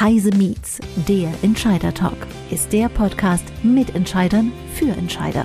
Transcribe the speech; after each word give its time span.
Heise 0.00 0.30
Meets, 0.30 0.78
der 1.06 1.30
Entscheider 1.42 1.92
Talk, 1.92 2.16
ist 2.50 2.72
der 2.72 2.88
Podcast 2.88 3.44
mit 3.62 3.94
Entscheidern 3.94 4.50
für 4.72 4.88
Entscheider. 4.92 5.44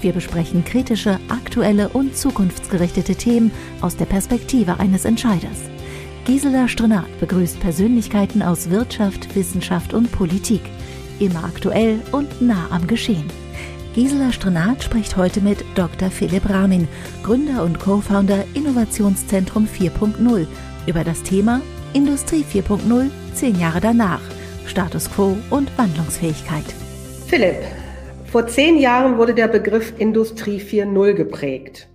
Wir 0.00 0.12
besprechen 0.12 0.64
kritische, 0.64 1.18
aktuelle 1.28 1.88
und 1.88 2.16
zukunftsgerichtete 2.16 3.16
Themen 3.16 3.50
aus 3.80 3.96
der 3.96 4.04
Perspektive 4.04 4.78
eines 4.78 5.04
Entscheiders. 5.04 5.64
Gisela 6.26 6.68
Strenat 6.68 7.08
begrüßt 7.18 7.58
Persönlichkeiten 7.58 8.40
aus 8.40 8.70
Wirtschaft, 8.70 9.34
Wissenschaft 9.34 9.92
und 9.92 10.12
Politik. 10.12 10.62
Immer 11.18 11.42
aktuell 11.42 12.00
und 12.12 12.40
nah 12.40 12.68
am 12.70 12.86
Geschehen. 12.86 13.26
Gisela 13.96 14.30
Strenat 14.30 14.84
spricht 14.84 15.16
heute 15.16 15.40
mit 15.40 15.64
Dr. 15.74 16.08
Philipp 16.08 16.48
Ramin, 16.48 16.86
Gründer 17.24 17.64
und 17.64 17.80
Co-Founder 17.80 18.44
Innovationszentrum 18.54 19.66
4.0, 19.66 20.46
über 20.86 21.02
das 21.02 21.24
Thema 21.24 21.60
Industrie 21.94 22.44
4.0 22.44 23.10
zehn 23.38 23.54
Jahre 23.54 23.80
danach, 23.80 24.20
Status 24.66 25.08
quo 25.08 25.36
und 25.50 25.70
Wandlungsfähigkeit. 25.78 26.64
Philipp, 27.28 27.54
vor 28.24 28.48
zehn 28.48 28.76
Jahren 28.78 29.16
wurde 29.16 29.32
der 29.32 29.46
Begriff 29.46 29.94
Industrie 29.96 30.60
4.0 30.60 31.12
geprägt. 31.14 31.88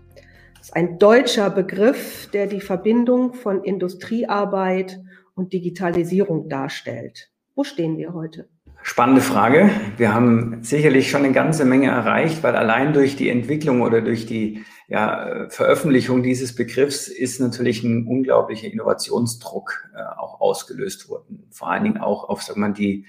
Das 0.58 0.68
ist 0.68 0.76
ein 0.76 1.00
deutscher 1.00 1.50
Begriff, 1.50 2.30
der 2.32 2.48
die 2.48 2.62
Verbindung 2.62 3.34
von 3.34 3.62
Industriearbeit 3.62 5.02
und 5.36 5.52
Digitalisierung 5.52 6.48
darstellt. 6.48 7.30
Wo 7.56 7.66
stehen 7.66 7.98
wir 7.98 8.14
heute? 8.14 8.48
Spannende 8.86 9.22
Frage. 9.22 9.70
Wir 9.96 10.14
haben 10.14 10.60
sicherlich 10.62 11.10
schon 11.10 11.24
eine 11.24 11.34
ganze 11.34 11.64
Menge 11.64 11.88
erreicht, 11.88 12.44
weil 12.44 12.56
allein 12.56 12.94
durch 12.94 13.16
die 13.16 13.30
Entwicklung 13.30 13.82
oder 13.82 14.02
durch 14.02 14.26
die 14.26 14.64
ja, 14.90 15.48
Veröffentlichung 15.50 16.22
dieses 16.22 16.54
Begriffs 16.54 17.08
ist 17.08 17.40
natürlich 17.40 17.84
ein 17.84 18.06
unglaublicher 18.06 18.68
Innovationsdruck 18.68 19.90
äh, 19.96 20.20
auch 20.20 20.42
ausgelöst 20.42 21.08
worden. 21.08 21.33
Vor 21.54 21.70
allen 21.70 21.84
Dingen 21.84 21.98
auch 21.98 22.30
auf, 22.30 22.44
sagt 22.44 22.58
man, 22.58 22.74
die 22.74 23.06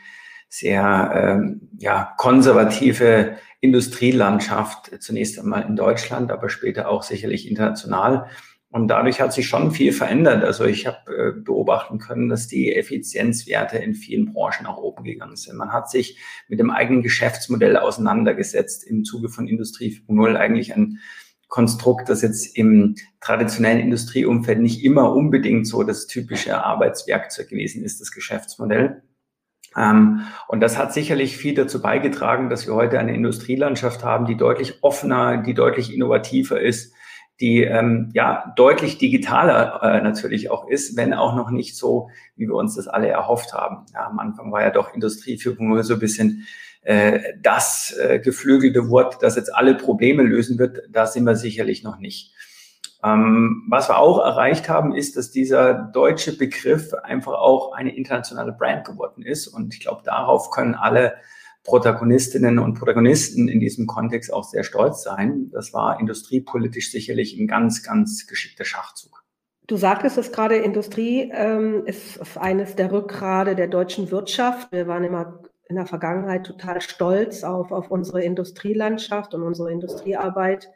sehr 0.49 1.13
ähm, 1.15 1.69
ja, 1.79 2.15
konservative 2.17 3.39
Industrielandschaft, 3.61 5.03
zunächst 5.03 5.39
einmal 5.39 5.63
in 5.63 5.75
Deutschland, 5.75 6.31
aber 6.31 6.49
später 6.49 6.89
auch 6.89 7.03
sicherlich 7.03 7.49
international. 7.49 8.29
Und 8.75 8.89
dadurch 8.89 9.21
hat 9.21 9.33
sich 9.33 9.47
schon 9.47 9.71
viel 9.71 9.93
verändert. 9.93 10.43
Also 10.43 10.65
ich 10.65 10.87
habe 10.87 10.99
äh, 11.07 11.41
beobachten 11.41 11.99
können, 11.99 12.29
dass 12.29 12.49
die 12.49 12.75
Effizienzwerte 12.75 13.79
in 13.79 13.95
vielen 13.95 14.33
Branchen 14.33 14.65
nach 14.65 14.77
oben 14.77 15.05
gegangen 15.05 15.37
sind. 15.37 15.57
Man 15.57 15.73
hat 15.73 15.89
sich 15.89 16.19
mit 16.49 16.59
dem 16.59 16.71
eigenen 16.71 17.03
Geschäftsmodell 17.03 17.77
auseinandergesetzt 17.77 18.85
im 18.85 19.05
Zuge 19.05 19.29
von 19.29 19.47
Industrie 19.47 20.03
4.0 20.09 20.35
eigentlich 20.35 20.75
ein 20.75 20.99
Konstrukt, 21.55 22.09
das 22.09 22.21
jetzt 22.23 22.59
im 22.59 22.97
traditionellen 23.21 23.79
Industrieumfeld 23.79 24.59
nicht 24.59 24.83
immer 24.83 25.15
unbedingt 25.15 25.69
so 25.69 25.85
das 25.85 26.09
typische 26.09 26.65
Arbeitswerkzeug 26.65 27.49
gewesen 27.49 27.85
ist, 27.85 28.01
das 28.01 28.11
Geschäftsmodell. 28.11 29.05
Ähm, 29.77 30.23
und 30.49 30.59
das 30.59 30.77
hat 30.77 30.93
sicherlich 30.93 31.37
viel 31.37 31.55
dazu 31.55 31.81
beigetragen, 31.81 32.51
dass 32.51 32.67
wir 32.67 32.75
heute 32.75 32.99
eine 32.99 33.15
Industrielandschaft 33.15 34.03
haben, 34.03 34.27
die 34.27 34.37
deutlich 34.37 34.83
offener, 34.83 35.45
die 35.45 35.55
deutlich 35.55 35.95
innovativer 35.95 36.61
ist, 36.61 36.93
die 37.41 37.63
ähm, 37.63 38.11
ja 38.15 38.53
deutlich 38.57 38.99
digitaler 38.99 39.81
äh, 39.81 40.03
natürlich 40.03 40.51
auch 40.51 40.67
ist, 40.67 40.97
wenn 40.97 41.15
auch 41.15 41.37
noch 41.37 41.53
nicht 41.53 41.77
so, 41.77 42.11
wie 42.35 42.49
wir 42.49 42.57
uns 42.57 42.75
das 42.75 42.89
alle 42.89 43.07
erhofft 43.07 43.53
haben. 43.53 43.87
Ja, 43.95 44.09
am 44.09 44.19
Anfang 44.19 44.51
war 44.51 44.63
ja 44.63 44.71
doch 44.71 44.93
Industrie 44.93 45.37
4.0 45.37 45.83
so 45.85 45.95
ein 45.95 46.01
bisschen 46.01 46.49
äh, 46.85 47.35
das 47.43 47.95
äh, 47.99 48.19
geflügelte 48.19 48.89
Wort, 48.91 49.23
das 49.23 49.37
jetzt 49.37 49.55
alle 49.55 49.75
Probleme 49.75 50.23
lösen 50.23 50.59
wird. 50.59 50.83
Da 50.91 51.07
sind 51.07 51.25
wir 51.25 51.37
sicherlich 51.37 51.83
noch 51.83 51.99
nicht. 51.99 52.35
Ähm, 53.03 53.65
was 53.69 53.89
wir 53.89 53.99
auch 53.99 54.19
erreicht 54.19 54.69
haben, 54.69 54.95
ist, 54.95 55.17
dass 55.17 55.31
dieser 55.31 55.75
deutsche 55.75 56.37
Begriff 56.37 56.95
einfach 56.95 57.33
auch 57.33 57.73
eine 57.73 57.95
internationale 57.95 58.53
Brand 58.53 58.87
geworden 58.87 59.23
ist. 59.23 59.47
Und 59.47 59.75
ich 59.75 59.81
glaube, 59.81 60.03
darauf 60.05 60.51
können 60.51 60.75
alle 60.75 61.15
Protagonistinnen 61.65 62.59
und 62.59 62.79
Protagonisten 62.79 63.49
in 63.49 63.61
diesem 63.61 63.87
Kontext 63.87 64.33
auch 64.33 64.45
sehr 64.45 64.65
stolz 64.65 65.03
sein. 65.03 65.51
Das 65.53 65.73
war 65.73 65.99
industriepolitisch 65.99 66.91
sicherlich 66.91 67.39
ein 67.39 67.47
ganz, 67.47 67.83
ganz 67.83 68.27
geschickter 68.27 68.65
Schachzug. 68.65 69.25
Du 69.67 69.79
sagtest 69.79 70.19
es 70.19 70.31
gerade, 70.31 70.57
Industrie 70.57 71.31
ähm, 71.33 71.87
ist 71.87 72.21
eines 72.37 72.77
der 72.77 72.93
Rückgrade 72.93 73.57
der 73.57 73.69
deutschen 73.69 74.11
Wirtschaft. 74.11 74.71
Wir 74.73 74.87
waren 74.87 75.05
immer 75.05 75.41
in 75.69 75.77
der 75.77 75.87
Vergangenheit 75.87 76.45
total 76.45 76.81
stolz 76.81 77.45
auf, 77.45 77.73
auf 77.73 77.91
unsere 77.91 78.23
Industrielandschaft 78.23 79.35
und 79.35 79.43
unsere 79.43 79.73
Industriearbeit. 79.73 80.71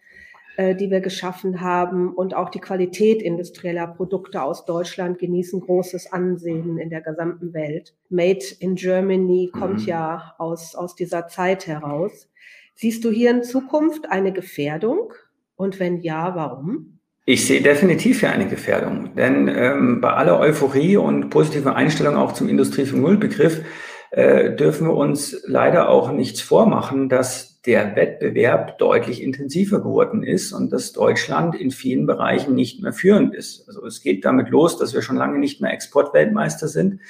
Äh, 0.58 0.74
die 0.74 0.90
wir 0.90 1.00
geschaffen 1.00 1.60
haben 1.60 2.12
und 2.12 2.34
auch 2.34 2.48
die 2.48 2.58
Qualität 2.58 3.22
industrieller 3.22 3.86
Produkte 3.86 4.42
aus 4.42 4.64
Deutschland 4.64 5.20
genießen 5.20 5.60
großes 5.60 6.12
Ansehen 6.12 6.78
in 6.78 6.90
der 6.90 7.00
gesamten 7.00 7.54
Welt. 7.54 7.94
Made 8.08 8.44
in 8.58 8.74
Germany 8.74 9.52
kommt 9.52 9.82
mhm. 9.82 9.86
ja 9.86 10.34
aus, 10.36 10.74
aus 10.74 10.96
dieser 10.96 11.28
Zeit 11.28 11.68
heraus. 11.68 12.28
Siehst 12.74 13.04
du 13.04 13.12
hier 13.12 13.30
in 13.30 13.44
Zukunft 13.44 14.10
eine 14.10 14.32
Gefährdung? 14.32 15.12
Und 15.54 15.78
wenn 15.78 16.00
ja, 16.00 16.34
warum? 16.34 16.98
Ich 17.24 17.46
sehe 17.46 17.62
definitiv 17.62 18.18
hier 18.18 18.32
eine 18.32 18.48
Gefährdung, 18.48 19.14
denn 19.14 19.46
ähm, 19.46 20.00
bei 20.00 20.10
aller 20.10 20.40
Euphorie 20.40 20.96
und 20.96 21.30
positiver 21.30 21.76
Einstellung 21.76 22.16
auch 22.16 22.32
zum 22.32 22.48
Industrie 22.48 22.82
4.0 22.82 23.16
Begriff 23.18 23.62
äh, 24.10 24.54
dürfen 24.54 24.86
wir 24.86 24.94
uns 24.94 25.42
leider 25.46 25.88
auch 25.88 26.12
nichts 26.12 26.40
vormachen, 26.40 27.08
dass 27.08 27.60
der 27.66 27.96
Wettbewerb 27.96 28.78
deutlich 28.78 29.22
intensiver 29.22 29.80
geworden 29.80 30.22
ist 30.22 30.52
und 30.52 30.72
dass 30.72 30.92
Deutschland 30.92 31.54
in 31.54 31.70
vielen 31.70 32.06
Bereichen 32.06 32.54
nicht 32.54 32.82
mehr 32.82 32.94
führend 32.94 33.34
ist. 33.34 33.68
Also 33.68 33.84
es 33.84 34.00
geht 34.00 34.24
damit 34.24 34.48
los, 34.48 34.78
dass 34.78 34.94
wir 34.94 35.02
schon 35.02 35.16
lange 35.16 35.38
nicht 35.38 35.60
mehr 35.60 35.72
Exportweltmeister 35.72 36.68
sind. 36.68 37.00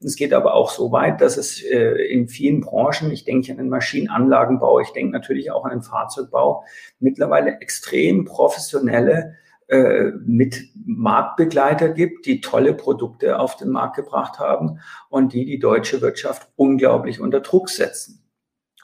Es 0.00 0.16
geht 0.16 0.32
aber 0.32 0.54
auch 0.54 0.70
so 0.70 0.90
weit, 0.90 1.20
dass 1.20 1.36
es 1.36 1.62
äh, 1.62 2.02
in 2.10 2.26
vielen 2.26 2.62
Branchen, 2.62 3.12
ich 3.12 3.24
denke 3.24 3.52
an 3.52 3.58
den 3.58 3.68
Maschinenanlagenbau, 3.68 4.80
ich 4.80 4.90
denke 4.90 5.12
natürlich 5.12 5.52
auch 5.52 5.64
an 5.64 5.70
den 5.70 5.82
Fahrzeugbau, 5.82 6.64
mittlerweile 6.98 7.60
extrem 7.60 8.24
professionelle 8.24 9.36
äh, 9.68 10.12
mit 10.24 10.64
Marktbegleiter 10.86 11.90
gibt, 11.90 12.26
die 12.26 12.40
tolle 12.40 12.74
Produkte 12.74 13.38
auf 13.38 13.56
den 13.56 13.68
Markt 13.68 13.96
gebracht 13.96 14.38
haben 14.38 14.80
und 15.08 15.32
die 15.32 15.44
die 15.44 15.58
deutsche 15.58 16.00
Wirtschaft 16.00 16.48
unglaublich 16.56 17.20
unter 17.20 17.40
Druck 17.40 17.68
setzen. 17.68 18.24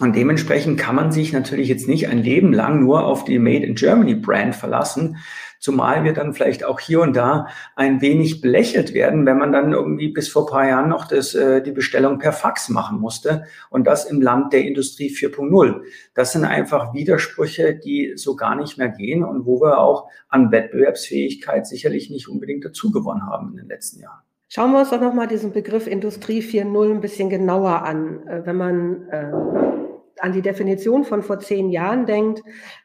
Und 0.00 0.16
dementsprechend 0.16 0.78
kann 0.78 0.96
man 0.96 1.12
sich 1.12 1.32
natürlich 1.32 1.68
jetzt 1.68 1.88
nicht 1.88 2.08
ein 2.08 2.18
Leben 2.18 2.52
lang 2.52 2.80
nur 2.80 3.04
auf 3.04 3.24
die 3.24 3.38
Made 3.38 3.64
in 3.64 3.76
Germany 3.76 4.16
Brand 4.16 4.56
verlassen, 4.56 5.18
zumal 5.64 6.04
wir 6.04 6.12
dann 6.12 6.34
vielleicht 6.34 6.62
auch 6.62 6.78
hier 6.78 7.00
und 7.00 7.16
da 7.16 7.46
ein 7.74 8.02
wenig 8.02 8.42
belächelt 8.42 8.92
werden, 8.92 9.24
wenn 9.24 9.38
man 9.38 9.50
dann 9.50 9.72
irgendwie 9.72 10.08
bis 10.08 10.28
vor 10.28 10.46
paar 10.46 10.68
Jahren 10.68 10.90
noch 10.90 11.06
das, 11.08 11.34
äh, 11.34 11.62
die 11.62 11.72
Bestellung 11.72 12.18
per 12.18 12.34
Fax 12.34 12.68
machen 12.68 13.00
musste 13.00 13.44
und 13.70 13.86
das 13.86 14.04
im 14.04 14.20
Land 14.20 14.52
der 14.52 14.66
Industrie 14.66 15.08
4.0. 15.08 15.80
Das 16.12 16.32
sind 16.32 16.44
einfach 16.44 16.92
Widersprüche, 16.92 17.74
die 17.74 18.12
so 18.16 18.36
gar 18.36 18.56
nicht 18.56 18.76
mehr 18.76 18.90
gehen 18.90 19.24
und 19.24 19.46
wo 19.46 19.58
wir 19.62 19.78
auch 19.78 20.10
an 20.28 20.52
Wettbewerbsfähigkeit 20.52 21.66
sicherlich 21.66 22.10
nicht 22.10 22.28
unbedingt 22.28 22.66
dazu 22.66 22.92
gewonnen 22.92 23.26
haben 23.26 23.52
in 23.52 23.56
den 23.56 23.68
letzten 23.68 24.02
Jahren. 24.02 24.20
Schauen 24.50 24.72
wir 24.72 24.80
uns 24.80 24.90
doch 24.90 25.00
nochmal 25.00 25.28
diesen 25.28 25.52
Begriff 25.52 25.86
Industrie 25.86 26.42
4.0 26.42 26.90
ein 26.90 27.00
bisschen 27.00 27.30
genauer 27.30 27.82
an. 27.84 28.26
Äh, 28.28 28.42
wenn 28.44 28.56
man 28.56 29.08
äh, 29.08 29.32
an 30.20 30.32
die 30.32 30.42
Definition 30.42 31.04
von 31.04 31.22
vor 31.22 31.40
zehn 31.40 31.70
Jahren 31.70 32.06
denkt, 32.06 32.42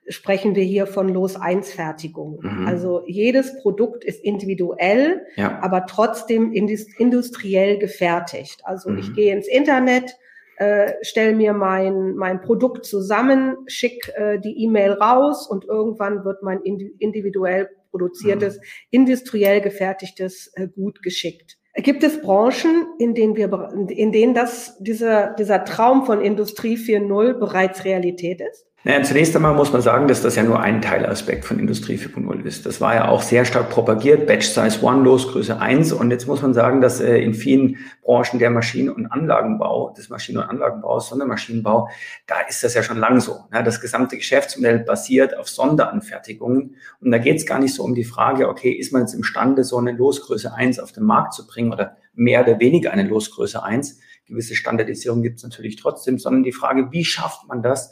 sprechen 0.08 0.56
wir 0.56 0.64
hier 0.64 0.88
von 0.88 1.10
Los-1-Fertigung. 1.10 2.40
Mhm. 2.42 2.68
Also 2.68 3.04
jedes 3.06 3.62
Produkt 3.62 4.04
ist 4.04 4.24
individuell, 4.24 5.26
ja. 5.36 5.60
aber 5.62 5.86
trotzdem 5.86 6.52
industriell 6.54 7.78
gefertigt. 7.78 8.62
Also 8.64 8.90
mhm. 8.90 9.00
ich 9.00 9.14
gehe 9.14 9.36
ins 9.36 9.48
Internet, 9.48 10.16
äh, 10.58 10.94
stelle 11.02 11.36
mir 11.36 11.54
mein, 11.54 12.16
mein 12.16 12.42
Produkt 12.42 12.86
zusammen, 12.86 13.56
schicke 13.68 14.14
äh, 14.16 14.40
die 14.40 14.64
E-Mail 14.64 14.92
raus 14.92 15.48
und 15.48 15.66
irgendwann 15.66 16.26
wird 16.26 16.44
mein 16.44 16.62
individuell 16.62 17.70
produziertes, 17.92 18.58
mhm. 18.58 18.64
industriell 18.92 19.62
gefertigtes 19.62 20.52
äh, 20.56 20.68
Gut 20.68 21.02
geschickt. 21.02 21.59
Gibt 21.82 22.04
es 22.04 22.22
Branchen, 22.22 22.88
in 22.98 23.14
denen 23.14 23.36
wir, 23.36 23.72
in 23.90 24.12
denen 24.12 24.34
das, 24.34 24.78
dieser, 24.80 25.34
dieser 25.34 25.66
Traum 25.66 26.06
von 26.06 26.22
Industrie 26.22 26.78
4.0 26.78 27.34
bereits 27.34 27.86
Realität 27.86 28.42
ist? 28.42 28.69
Naja, 28.86 29.04
zunächst 29.04 29.36
einmal 29.36 29.56
muss 29.56 29.74
man 29.74 29.82
sagen, 29.82 30.08
dass 30.08 30.22
das 30.22 30.38
ja 30.38 30.44
nur 30.44 30.62
ein 30.62 30.82
Teilaspekt 30.82 31.44
von 31.44 31.60
Industrie 31.60 31.98
4.0 31.98 32.46
ist. 32.46 32.66
Das 32.66 32.80
war 32.80 32.96
ja 32.96 33.10
auch 33.10 33.22
sehr 33.22 33.44
stark 33.44 33.70
propagiert, 33.70 34.26
Batch 34.26 34.48
Size 34.48 34.62
1, 34.62 35.04
Losgröße 35.04 35.60
1. 35.60 35.92
Und 35.92 36.12
jetzt 36.12 36.28
muss 36.28 36.42
man 36.42 36.54
sagen, 36.54 36.80
dass 36.80 37.02
äh, 37.02 37.18
in 37.18 37.34
vielen 37.34 37.76
Branchen 38.02 38.40
der 38.40 38.50
Maschinen- 38.52 38.90
und 38.90 39.08
Anlagenbau, 39.08 39.94
des 39.98 40.08
Maschinen- 40.08 40.38
und 40.38 40.46
Anlagenbaus, 40.46 41.10
Sondermaschinenbau, 41.10 41.90
da 42.26 42.36
ist 42.48 42.64
das 42.64 42.74
ja 42.74 42.82
schon 42.82 42.96
lang 42.96 43.20
so. 43.20 43.44
Ja, 43.52 43.64
das 43.64 43.82
gesamte 43.82 44.16
Geschäftsmodell 44.16 44.80
basiert 44.80 45.38
auf 45.38 45.50
Sonderanfertigungen. 45.50 46.78
Und 47.02 47.12
da 47.12 47.18
geht 47.18 47.36
es 47.36 47.46
gar 47.46 47.60
nicht 47.60 47.76
so 47.76 47.84
um 47.84 47.96
die 47.96 48.06
Frage, 48.06 48.48
okay, 48.48 48.72
ist 48.72 48.94
man 48.94 49.02
jetzt 49.02 49.14
imstande, 49.14 49.66
so 49.66 49.78
eine 49.78 49.92
Losgröße 49.92 50.54
1 50.54 50.80
auf 50.80 50.94
den 50.94 51.04
Markt 51.04 51.34
zu 51.34 51.46
bringen 51.46 51.74
oder 51.74 51.98
mehr 52.14 52.44
oder 52.44 52.62
weniger 52.62 52.92
eine 52.92 53.04
Losgröße 53.04 53.62
1. 53.62 54.00
Gewisse 54.26 54.56
Standardisierung 54.56 55.22
gibt 55.22 55.40
es 55.40 55.44
natürlich 55.44 55.76
trotzdem, 55.76 56.18
sondern 56.18 56.44
die 56.44 56.54
Frage, 56.54 56.92
wie 56.92 57.04
schafft 57.04 57.46
man 57.50 57.62
das, 57.62 57.92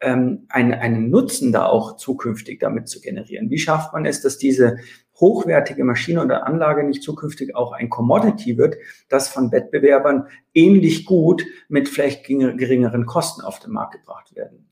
ähm, 0.00 0.46
einen, 0.48 0.74
einen 0.74 1.10
Nutzen 1.10 1.52
da 1.52 1.66
auch 1.66 1.96
zukünftig 1.96 2.60
damit 2.60 2.88
zu 2.88 3.00
generieren? 3.00 3.50
Wie 3.50 3.58
schafft 3.58 3.92
man 3.92 4.06
es, 4.06 4.20
dass 4.22 4.38
diese 4.38 4.78
hochwertige 5.14 5.84
Maschine 5.84 6.22
oder 6.22 6.46
Anlage 6.46 6.84
nicht 6.84 7.02
zukünftig 7.02 7.54
auch 7.56 7.72
ein 7.72 7.88
Commodity 7.88 8.58
wird, 8.58 8.76
das 9.08 9.28
von 9.28 9.50
Wettbewerbern 9.50 10.28
ähnlich 10.52 11.06
gut 11.06 11.44
mit 11.68 11.88
vielleicht 11.88 12.26
geringeren 12.26 13.06
Kosten 13.06 13.42
auf 13.42 13.58
den 13.58 13.72
Markt 13.72 13.94
gebracht 13.94 14.34
werden 14.34 14.66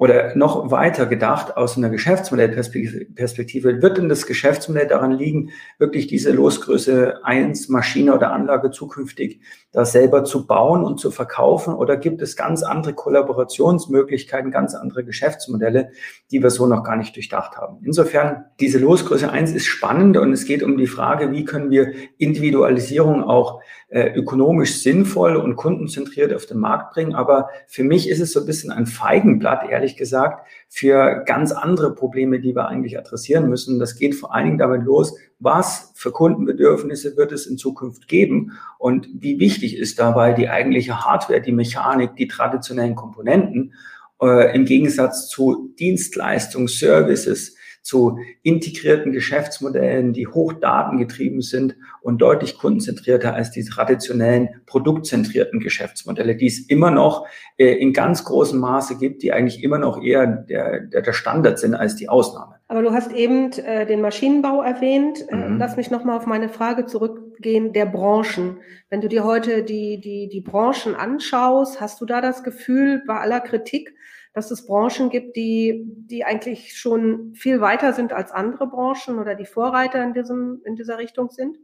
oder 0.00 0.34
noch 0.34 0.70
weiter 0.70 1.04
gedacht 1.04 1.58
aus 1.58 1.76
einer 1.76 1.90
Geschäftsmodellperspektive, 1.90 3.82
wird 3.82 3.98
denn 3.98 4.08
das 4.08 4.24
Geschäftsmodell 4.24 4.86
daran 4.86 5.12
liegen, 5.12 5.50
wirklich 5.78 6.06
diese 6.06 6.32
Losgröße 6.32 7.22
1 7.22 7.68
Maschine 7.68 8.14
oder 8.14 8.32
Anlage 8.32 8.70
zukünftig 8.70 9.42
da 9.72 9.84
selber 9.84 10.24
zu 10.24 10.46
bauen 10.46 10.84
und 10.84 10.98
zu 10.98 11.10
verkaufen? 11.10 11.74
Oder 11.74 11.98
gibt 11.98 12.22
es 12.22 12.34
ganz 12.34 12.62
andere 12.62 12.94
Kollaborationsmöglichkeiten, 12.94 14.50
ganz 14.50 14.74
andere 14.74 15.04
Geschäftsmodelle, 15.04 15.90
die 16.30 16.42
wir 16.42 16.48
so 16.48 16.66
noch 16.66 16.82
gar 16.82 16.96
nicht 16.96 17.14
durchdacht 17.14 17.58
haben? 17.58 17.80
Insofern, 17.84 18.46
diese 18.58 18.78
Losgröße 18.78 19.30
1 19.30 19.52
ist 19.52 19.66
spannend 19.66 20.16
und 20.16 20.32
es 20.32 20.46
geht 20.46 20.62
um 20.62 20.78
die 20.78 20.86
Frage, 20.86 21.30
wie 21.30 21.44
können 21.44 21.70
wir 21.70 21.92
Individualisierung 22.16 23.22
auch 23.22 23.60
äh, 23.90 24.12
ökonomisch 24.14 24.82
sinnvoll 24.82 25.34
und 25.36 25.56
kundenzentriert 25.56 26.32
auf 26.32 26.46
den 26.46 26.58
Markt 26.58 26.94
bringen. 26.94 27.14
Aber 27.14 27.48
für 27.66 27.82
mich 27.82 28.08
ist 28.08 28.20
es 28.20 28.32
so 28.32 28.40
ein 28.40 28.46
bisschen 28.46 28.70
ein 28.70 28.86
Feigenblatt, 28.86 29.68
ehrlich 29.68 29.96
gesagt, 29.96 30.46
für 30.68 31.24
ganz 31.26 31.50
andere 31.50 31.92
Probleme, 31.94 32.38
die 32.38 32.54
wir 32.54 32.68
eigentlich 32.68 32.96
adressieren 32.96 33.48
müssen. 33.48 33.80
Das 33.80 33.96
geht 33.96 34.14
vor 34.14 34.32
allen 34.32 34.46
Dingen 34.46 34.58
damit 34.58 34.84
los, 34.84 35.16
was 35.40 35.92
für 35.96 36.12
Kundenbedürfnisse 36.12 37.16
wird 37.16 37.32
es 37.32 37.46
in 37.46 37.58
Zukunft 37.58 38.06
geben 38.06 38.52
und 38.78 39.08
wie 39.12 39.40
wichtig 39.40 39.76
ist 39.76 39.98
dabei 39.98 40.34
die 40.34 40.48
eigentliche 40.48 41.04
Hardware, 41.04 41.40
die 41.40 41.52
Mechanik, 41.52 42.14
die 42.14 42.28
traditionellen 42.28 42.94
Komponenten 42.94 43.74
äh, 44.22 44.54
im 44.54 44.66
Gegensatz 44.66 45.28
zu 45.28 45.74
Dienstleistung, 45.78 46.68
Services, 46.68 47.56
zu 47.82 48.18
integrierten 48.42 49.12
Geschäftsmodellen, 49.12 50.12
die 50.12 50.26
hochdatengetrieben 50.26 51.40
sind 51.40 51.76
und 52.02 52.18
deutlich 52.18 52.58
kundenzentrierter 52.58 53.34
als 53.34 53.50
die 53.50 53.64
traditionellen 53.64 54.48
produktzentrierten 54.66 55.60
Geschäftsmodelle, 55.60 56.36
die 56.36 56.46
es 56.46 56.60
immer 56.68 56.90
noch 56.90 57.26
äh, 57.56 57.72
in 57.72 57.92
ganz 57.92 58.24
großem 58.24 58.58
Maße 58.58 58.98
gibt, 58.98 59.22
die 59.22 59.32
eigentlich 59.32 59.62
immer 59.62 59.78
noch 59.78 60.02
eher 60.02 60.26
der, 60.26 60.80
der, 60.80 61.02
der 61.02 61.12
Standard 61.12 61.58
sind 61.58 61.74
als 61.74 61.96
die 61.96 62.08
Ausnahme. 62.08 62.56
Aber 62.68 62.82
du 62.82 62.92
hast 62.92 63.12
eben 63.12 63.50
äh, 63.52 63.84
den 63.84 64.00
Maschinenbau 64.00 64.62
erwähnt. 64.62 65.26
Äh, 65.28 65.34
mhm. 65.34 65.58
Lass 65.58 65.76
mich 65.76 65.90
nochmal 65.90 66.16
auf 66.16 66.26
meine 66.26 66.48
Frage 66.48 66.86
zurückgehen 66.86 67.72
der 67.72 67.86
Branchen. 67.86 68.58
Wenn 68.90 69.00
du 69.00 69.08
dir 69.08 69.24
heute 69.24 69.64
die, 69.64 70.00
die, 70.00 70.28
die 70.28 70.40
Branchen 70.40 70.94
anschaust, 70.94 71.80
hast 71.80 72.00
du 72.00 72.06
da 72.06 72.20
das 72.20 72.44
Gefühl, 72.44 73.02
bei 73.06 73.18
aller 73.18 73.40
Kritik, 73.40 73.94
dass 74.32 74.50
es 74.50 74.66
Branchen 74.66 75.10
gibt, 75.10 75.36
die, 75.36 75.84
die 75.86 76.24
eigentlich 76.24 76.76
schon 76.76 77.34
viel 77.34 77.60
weiter 77.60 77.92
sind 77.92 78.12
als 78.12 78.30
andere 78.30 78.68
Branchen 78.68 79.18
oder 79.18 79.34
die 79.34 79.46
Vorreiter 79.46 80.02
in, 80.02 80.14
diesem, 80.14 80.60
in 80.64 80.76
dieser 80.76 80.98
Richtung 80.98 81.30
sind? 81.30 81.58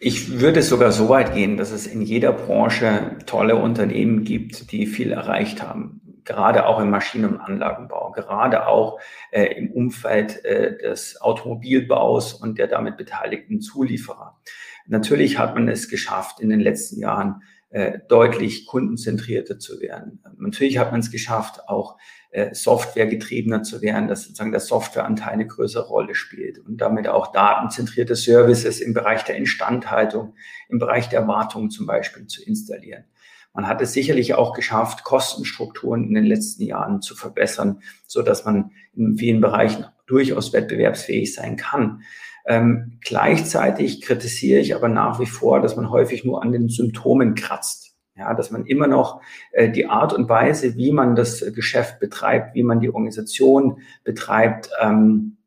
Ich 0.00 0.40
würde 0.40 0.62
sogar 0.62 0.92
so 0.92 1.08
weit 1.08 1.34
gehen, 1.34 1.56
dass 1.56 1.70
es 1.70 1.86
in 1.86 2.02
jeder 2.02 2.32
Branche 2.32 3.16
tolle 3.26 3.56
Unternehmen 3.56 4.24
gibt, 4.24 4.72
die 4.72 4.86
viel 4.86 5.12
erreicht 5.12 5.62
haben. 5.62 6.00
Gerade 6.24 6.66
auch 6.66 6.80
im 6.80 6.90
Maschinen- 6.90 7.26
und 7.26 7.40
Anlagenbau, 7.40 8.10
gerade 8.12 8.66
auch 8.66 8.98
äh, 9.30 9.44
im 9.56 9.70
Umfeld 9.70 10.44
äh, 10.44 10.76
des 10.78 11.20
Automobilbaus 11.20 12.32
und 12.32 12.58
der 12.58 12.66
damit 12.66 12.96
beteiligten 12.96 13.60
Zulieferer. 13.60 14.38
Natürlich 14.86 15.38
hat 15.38 15.54
man 15.54 15.68
es 15.68 15.88
geschafft, 15.88 16.40
in 16.40 16.50
den 16.50 16.60
letzten 16.60 17.00
Jahren 17.00 17.42
äh, 17.74 17.98
deutlich 18.08 18.66
kundenzentrierter 18.66 19.58
zu 19.58 19.80
werden. 19.80 20.22
Natürlich 20.38 20.78
hat 20.78 20.92
man 20.92 21.00
es 21.00 21.10
geschafft, 21.10 21.68
auch 21.68 21.98
äh, 22.30 22.54
softwaregetriebener 22.54 23.64
zu 23.64 23.82
werden, 23.82 24.06
dass 24.06 24.22
sozusagen 24.22 24.52
der 24.52 24.60
Softwareanteil 24.60 25.32
eine 25.32 25.48
größere 25.48 25.88
Rolle 25.88 26.14
spielt 26.14 26.60
und 26.60 26.76
damit 26.76 27.08
auch 27.08 27.32
datenzentrierte 27.32 28.14
Services 28.14 28.80
im 28.80 28.94
Bereich 28.94 29.24
der 29.24 29.34
Instandhaltung, 29.34 30.36
im 30.68 30.78
Bereich 30.78 31.08
der 31.08 31.26
Wartung 31.26 31.68
zum 31.70 31.84
Beispiel 31.86 32.28
zu 32.28 32.44
installieren. 32.44 33.06
Man 33.52 33.66
hat 33.66 33.82
es 33.82 33.92
sicherlich 33.92 34.34
auch 34.34 34.54
geschafft, 34.54 35.02
Kostenstrukturen 35.02 36.04
in 36.04 36.14
den 36.14 36.26
letzten 36.26 36.62
Jahren 36.62 37.02
zu 37.02 37.16
verbessern, 37.16 37.80
so 38.06 38.22
dass 38.22 38.44
man 38.44 38.70
in 38.94 39.18
vielen 39.18 39.40
Bereichen 39.40 39.84
durchaus 40.06 40.52
wettbewerbsfähig 40.52 41.34
sein 41.34 41.56
kann. 41.56 42.02
Ähm, 42.46 42.98
gleichzeitig 43.00 44.02
kritisiere 44.02 44.60
ich 44.60 44.74
aber 44.74 44.88
nach 44.88 45.18
wie 45.20 45.26
vor, 45.26 45.60
dass 45.60 45.76
man 45.76 45.90
häufig 45.90 46.24
nur 46.24 46.42
an 46.42 46.52
den 46.52 46.68
Symptomen 46.68 47.34
kratzt. 47.34 47.92
Ja, 48.16 48.32
dass 48.32 48.52
man 48.52 48.64
immer 48.64 48.86
noch 48.86 49.20
äh, 49.50 49.70
die 49.70 49.86
Art 49.86 50.12
und 50.12 50.28
Weise, 50.28 50.76
wie 50.76 50.92
man 50.92 51.16
das 51.16 51.44
Geschäft 51.52 51.98
betreibt, 51.98 52.54
wie 52.54 52.62
man 52.62 52.78
die 52.78 52.88
Organisation 52.88 53.78
betreibt, 54.04 54.70
ähm, 54.80 55.36
äh, 55.42 55.43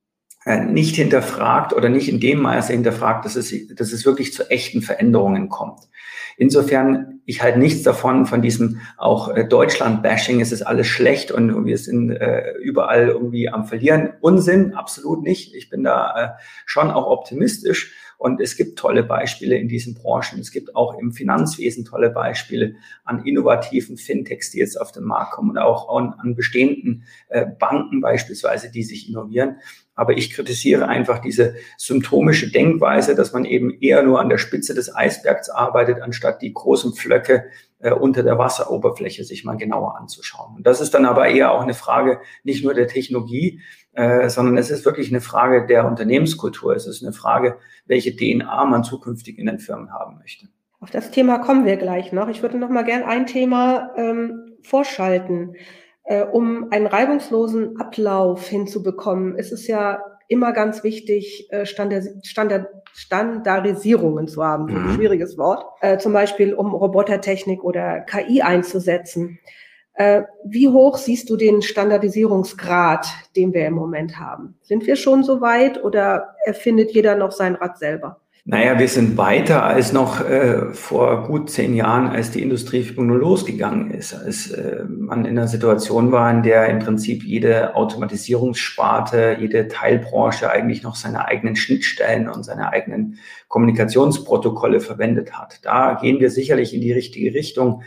nicht 0.56 0.96
hinterfragt 0.96 1.74
oder 1.74 1.90
nicht 1.90 2.10
in 2.10 2.20
dem 2.20 2.42
Maße 2.42 2.74
hinterfragt, 2.74 3.26
dass 3.26 3.36
es, 3.36 3.54
dass 3.76 3.92
es 3.92 4.06
wirklich 4.06 4.34
zu 4.34 4.50
echten 4.50 4.82
Veränderungen 4.82 5.50
kommt. 5.50 5.80
Insofern, 6.40 7.20
ich 7.26 7.42
halte 7.42 7.58
nichts 7.58 7.82
davon, 7.82 8.28
von 8.28 8.44
diesem 8.44 8.80
auch 8.96 9.36
äh, 9.36 9.48
Deutschland-Bashing, 9.48 10.40
es 10.40 10.52
ist 10.52 10.62
alles 10.62 10.86
schlecht 10.86 11.32
und 11.32 11.66
wir 11.66 11.80
sind 11.80 12.12
äh, 12.12 12.54
überall 12.62 13.08
irgendwie 13.08 13.50
am 13.50 13.66
Verlieren. 13.66 14.14
Unsinn, 14.22 14.76
absolut 14.76 15.24
nicht. 15.24 15.56
Ich 15.56 15.72
bin 15.72 15.84
da 15.84 16.16
äh, 16.16 16.42
schon 16.66 16.92
auch 16.92 17.08
optimistisch. 17.08 17.94
Und 18.20 18.42
es 18.42 18.58
gibt 18.58 18.80
tolle 18.80 19.04
Beispiele 19.04 19.58
in 19.58 19.68
diesen 19.68 19.94
Branchen. 19.94 20.40
Es 20.40 20.52
gibt 20.52 20.76
auch 20.76 20.98
im 20.98 21.12
Finanzwesen 21.12 21.86
tolle 21.86 22.10
Beispiele 22.10 22.76
an 23.04 23.24
innovativen 23.26 23.96
Fintechs, 23.96 24.50
die 24.50 24.58
jetzt 24.58 24.80
auf 24.80 24.92
den 24.92 25.04
Markt 25.04 25.34
kommen 25.34 25.52
und 25.52 25.60
auch 25.60 25.96
an, 25.96 26.14
an 26.18 26.34
bestehenden 26.34 27.04
äh, 27.30 27.46
Banken 27.46 28.02
beispielsweise, 28.02 28.72
die 28.72 28.84
sich 28.84 29.08
innovieren. 29.08 29.58
Aber 29.98 30.16
ich 30.16 30.32
kritisiere 30.32 30.88
einfach 30.88 31.20
diese 31.20 31.56
symptomische 31.76 32.52
Denkweise, 32.52 33.16
dass 33.16 33.34
man 33.34 33.46
eben 33.46 33.72
eher 33.82 34.04
nur 34.04 34.22
an 34.22 34.30
der 34.30 34.38
Spitze 34.38 34.76
des 34.76 34.96
Eisbergs 34.96 35.50
arbeitet, 35.50 36.02
anstatt 36.02 36.42
die 36.44 36.54
großen 36.54 36.94
Flöcke 36.94 37.46
äh, 37.80 37.92
unter 37.92 38.22
der 38.22 38.38
Wasseroberfläche 38.38 39.24
sich 39.24 39.44
mal 39.44 39.58
genauer 39.58 39.98
anzuschauen. 39.98 40.58
Und 40.58 40.68
das 40.68 40.82
ist 40.82 40.94
dann 40.94 41.06
aber 41.06 41.28
eher 41.28 41.52
auch 41.52 41.62
eine 41.62 41.74
Frage 41.74 42.20
nicht 42.44 42.64
nur 42.64 42.76
der 42.76 42.88
Technologie, 42.88 43.60
äh, 43.94 44.30
sondern 44.30 44.56
es 44.58 44.70
ist 44.70 44.86
wirklich 44.86 45.10
eine 45.10 45.20
Frage 45.20 45.66
der 45.66 45.88
Unternehmenskultur. 45.88 46.76
Es 46.76 46.86
ist 46.86 47.04
eine 47.04 47.14
Frage, 47.14 47.58
welche 47.88 48.16
DNA 48.16 48.66
man 48.66 48.84
zukünftig 48.84 49.40
in 49.40 49.48
den 49.48 49.58
Firmen 49.58 49.92
haben 49.92 50.20
möchte. 50.20 50.48
Auf 50.80 50.92
das 50.92 51.10
Thema 51.10 51.40
kommen 51.40 51.66
wir 51.66 51.78
gleich 51.78 52.12
noch. 52.12 52.28
Ich 52.28 52.44
würde 52.44 52.60
noch 52.60 52.70
mal 52.70 52.84
gern 52.84 53.02
ein 53.02 53.26
Thema 53.26 53.90
ähm, 53.98 54.58
vorschalten. 54.62 55.56
Äh, 56.08 56.24
um 56.24 56.72
einen 56.72 56.88
reibungslosen 56.88 57.80
Ablauf 57.82 58.48
hinzubekommen, 58.48 59.36
ist 59.36 59.52
es 59.52 59.68
ja 59.68 60.02
immer 60.30 60.54
ganz 60.54 60.84
wichtig, 60.84 61.52
äh, 61.52 61.66
Standard, 61.66 62.06
Standard, 62.24 62.68
Standardisierungen 62.94 64.30
zu 64.30 64.44
haben. 64.44 64.66
Mhm. 64.66 64.78
Ein 64.78 64.96
schwieriges 64.96 65.38
Wort. 65.38 65.66
Äh, 65.82 65.98
zum 65.98 66.14
Beispiel, 66.14 66.54
um 66.54 66.74
Robotertechnik 66.74 67.62
oder 67.62 68.02
KI 68.02 68.42
einzusetzen. 68.42 69.40
Äh, 69.96 70.24
wie 70.46 70.70
hoch 70.70 70.98
siehst 70.98 71.30
du 71.30 71.36
den 71.36 71.62
Standardisierungsgrad, 71.62 73.06
den 73.36 73.54
wir 73.54 73.66
im 73.68 73.74
Moment 73.74 74.18
haben? 74.18 74.58
Sind 74.62 74.88
wir 74.88 74.96
schon 74.96 75.24
so 75.24 75.42
weit 75.42 75.84
oder 75.84 76.36
erfindet 76.46 76.92
jeder 76.92 77.16
noch 77.16 77.32
sein 77.32 77.56
Rad 77.56 77.78
selber? 77.78 78.22
Naja, 78.50 78.80
wir 78.80 78.88
sind 78.88 79.18
weiter 79.18 79.64
als 79.64 79.92
noch 79.92 80.22
äh, 80.22 80.72
vor 80.72 81.28
gut 81.28 81.50
zehn 81.50 81.76
Jahren, 81.76 82.08
als 82.08 82.32
die 82.32 82.42
Industrie 82.42 82.82
4.0 82.82 83.14
losgegangen 83.18 83.92
ist, 83.92 84.14
als 84.14 84.52
äh, 84.52 84.86
man 84.88 85.26
in 85.26 85.38
einer 85.38 85.50
Situation 85.50 86.14
war, 86.14 86.32
in 86.32 86.44
der 86.44 86.70
im 86.70 86.80
Prinzip 86.80 87.26
jede 87.26 87.76
Automatisierungssparte, 87.76 89.36
jede 89.42 89.68
Teilbranche 89.68 90.50
eigentlich 90.50 90.82
noch 90.82 90.96
seine 90.96 91.26
eigenen 91.26 91.58
Schnittstellen 91.58 92.30
und 92.30 92.44
seine 92.44 92.72
eigenen 92.72 93.20
Kommunikationsprotokolle 93.50 94.80
verwendet 94.80 95.38
hat. 95.38 95.60
Da 95.66 95.96
gehen 96.02 96.22
wir 96.22 96.30
sicherlich 96.30 96.74
in 96.74 96.80
die 96.80 96.94
richtige 96.94 97.34
Richtung. 97.34 97.84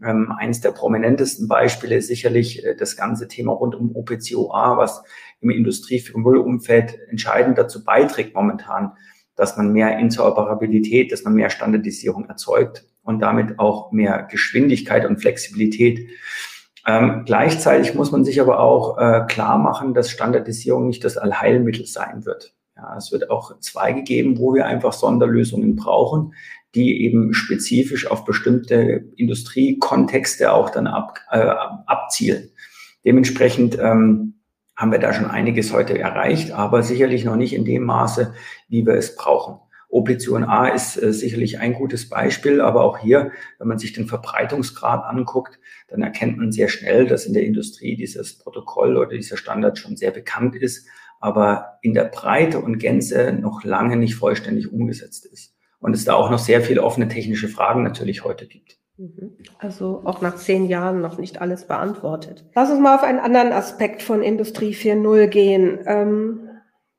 Ähm, 0.00 0.32
eines 0.38 0.60
der 0.60 0.70
prominentesten 0.70 1.48
Beispiele 1.48 1.96
ist 1.96 2.06
sicherlich 2.06 2.64
äh, 2.64 2.76
das 2.76 2.96
ganze 2.96 3.26
Thema 3.26 3.50
rund 3.50 3.74
um 3.74 3.96
OPCOA, 3.96 4.76
was 4.76 5.02
im 5.40 5.50
Industrie 5.50 5.98
4.0 5.98 6.36
Umfeld 6.36 7.00
entscheidend 7.10 7.58
dazu 7.58 7.84
beiträgt 7.84 8.36
momentan, 8.36 8.92
dass 9.36 9.56
man 9.56 9.72
mehr 9.72 9.98
Interoperabilität, 9.98 11.12
dass 11.12 11.24
man 11.24 11.34
mehr 11.34 11.50
Standardisierung 11.50 12.26
erzeugt 12.26 12.86
und 13.02 13.20
damit 13.20 13.58
auch 13.58 13.92
mehr 13.92 14.26
Geschwindigkeit 14.30 15.06
und 15.06 15.18
Flexibilität. 15.18 16.08
Ähm, 16.86 17.22
gleichzeitig 17.24 17.94
muss 17.94 18.12
man 18.12 18.24
sich 18.24 18.40
aber 18.40 18.60
auch 18.60 18.98
äh, 18.98 19.22
klar 19.26 19.58
machen, 19.58 19.94
dass 19.94 20.10
Standardisierung 20.10 20.86
nicht 20.86 21.04
das 21.04 21.16
Allheilmittel 21.16 21.86
sein 21.86 22.24
wird. 22.24 22.54
Ja, 22.76 22.96
es 22.96 23.12
wird 23.12 23.30
auch 23.30 23.58
Zweige 23.60 24.02
geben, 24.02 24.38
wo 24.38 24.54
wir 24.54 24.66
einfach 24.66 24.92
Sonderlösungen 24.92 25.76
brauchen, 25.76 26.34
die 26.74 27.04
eben 27.04 27.32
spezifisch 27.32 28.10
auf 28.10 28.24
bestimmte 28.24 29.04
Industriekontexte 29.16 30.52
auch 30.52 30.70
dann 30.70 30.86
ab, 30.86 31.20
äh, 31.30 31.38
abzielen. 31.86 32.50
Dementsprechend 33.04 33.78
ähm, 33.78 34.33
haben 34.76 34.92
wir 34.92 34.98
da 34.98 35.12
schon 35.12 35.30
einiges 35.30 35.72
heute 35.72 35.98
erreicht, 35.98 36.52
aber 36.52 36.82
sicherlich 36.82 37.24
noch 37.24 37.36
nicht 37.36 37.54
in 37.54 37.64
dem 37.64 37.84
Maße, 37.84 38.34
wie 38.68 38.86
wir 38.86 38.94
es 38.94 39.16
brauchen. 39.16 39.60
Oblition 39.88 40.42
A 40.42 40.66
ist 40.66 41.00
äh, 41.00 41.12
sicherlich 41.12 41.60
ein 41.60 41.72
gutes 41.72 42.08
Beispiel, 42.08 42.60
aber 42.60 42.82
auch 42.82 42.98
hier, 42.98 43.30
wenn 43.58 43.68
man 43.68 43.78
sich 43.78 43.92
den 43.92 44.08
Verbreitungsgrad 44.08 45.04
anguckt, 45.04 45.60
dann 45.88 46.02
erkennt 46.02 46.36
man 46.36 46.50
sehr 46.50 46.68
schnell, 46.68 47.06
dass 47.06 47.26
in 47.26 47.32
der 47.32 47.44
Industrie 47.44 47.94
dieses 47.96 48.38
Protokoll 48.38 48.96
oder 48.96 49.10
dieser 49.10 49.36
Standard 49.36 49.78
schon 49.78 49.96
sehr 49.96 50.10
bekannt 50.10 50.56
ist, 50.56 50.88
aber 51.20 51.78
in 51.82 51.94
der 51.94 52.04
Breite 52.04 52.58
und 52.58 52.78
Gänze 52.78 53.32
noch 53.32 53.62
lange 53.62 53.96
nicht 53.96 54.16
vollständig 54.16 54.72
umgesetzt 54.72 55.26
ist. 55.26 55.54
Und 55.78 55.94
es 55.94 56.04
da 56.04 56.14
auch 56.14 56.30
noch 56.30 56.40
sehr 56.40 56.60
viele 56.60 56.82
offene 56.82 57.06
technische 57.06 57.46
Fragen 57.48 57.84
natürlich 57.84 58.24
heute 58.24 58.48
gibt. 58.48 58.78
Mhm. 58.96 59.36
Also 59.58 60.02
auch 60.04 60.20
nach 60.20 60.36
zehn 60.36 60.66
Jahren 60.66 61.00
noch 61.00 61.18
nicht 61.18 61.40
alles 61.40 61.66
beantwortet. 61.66 62.44
Lass 62.54 62.70
uns 62.70 62.80
mal 62.80 62.94
auf 62.94 63.02
einen 63.02 63.18
anderen 63.18 63.52
Aspekt 63.52 64.02
von 64.02 64.22
Industrie 64.22 64.74
4.0 64.74 65.26
gehen. 65.26 65.80
Ähm, 65.86 66.48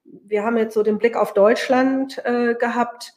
wir 0.04 0.44
haben 0.44 0.58
jetzt 0.58 0.74
so 0.74 0.84
den 0.84 0.98
Blick 0.98 1.16
auf 1.16 1.34
Deutschland 1.34 2.22
äh, 2.26 2.56
gehabt. 2.56 3.14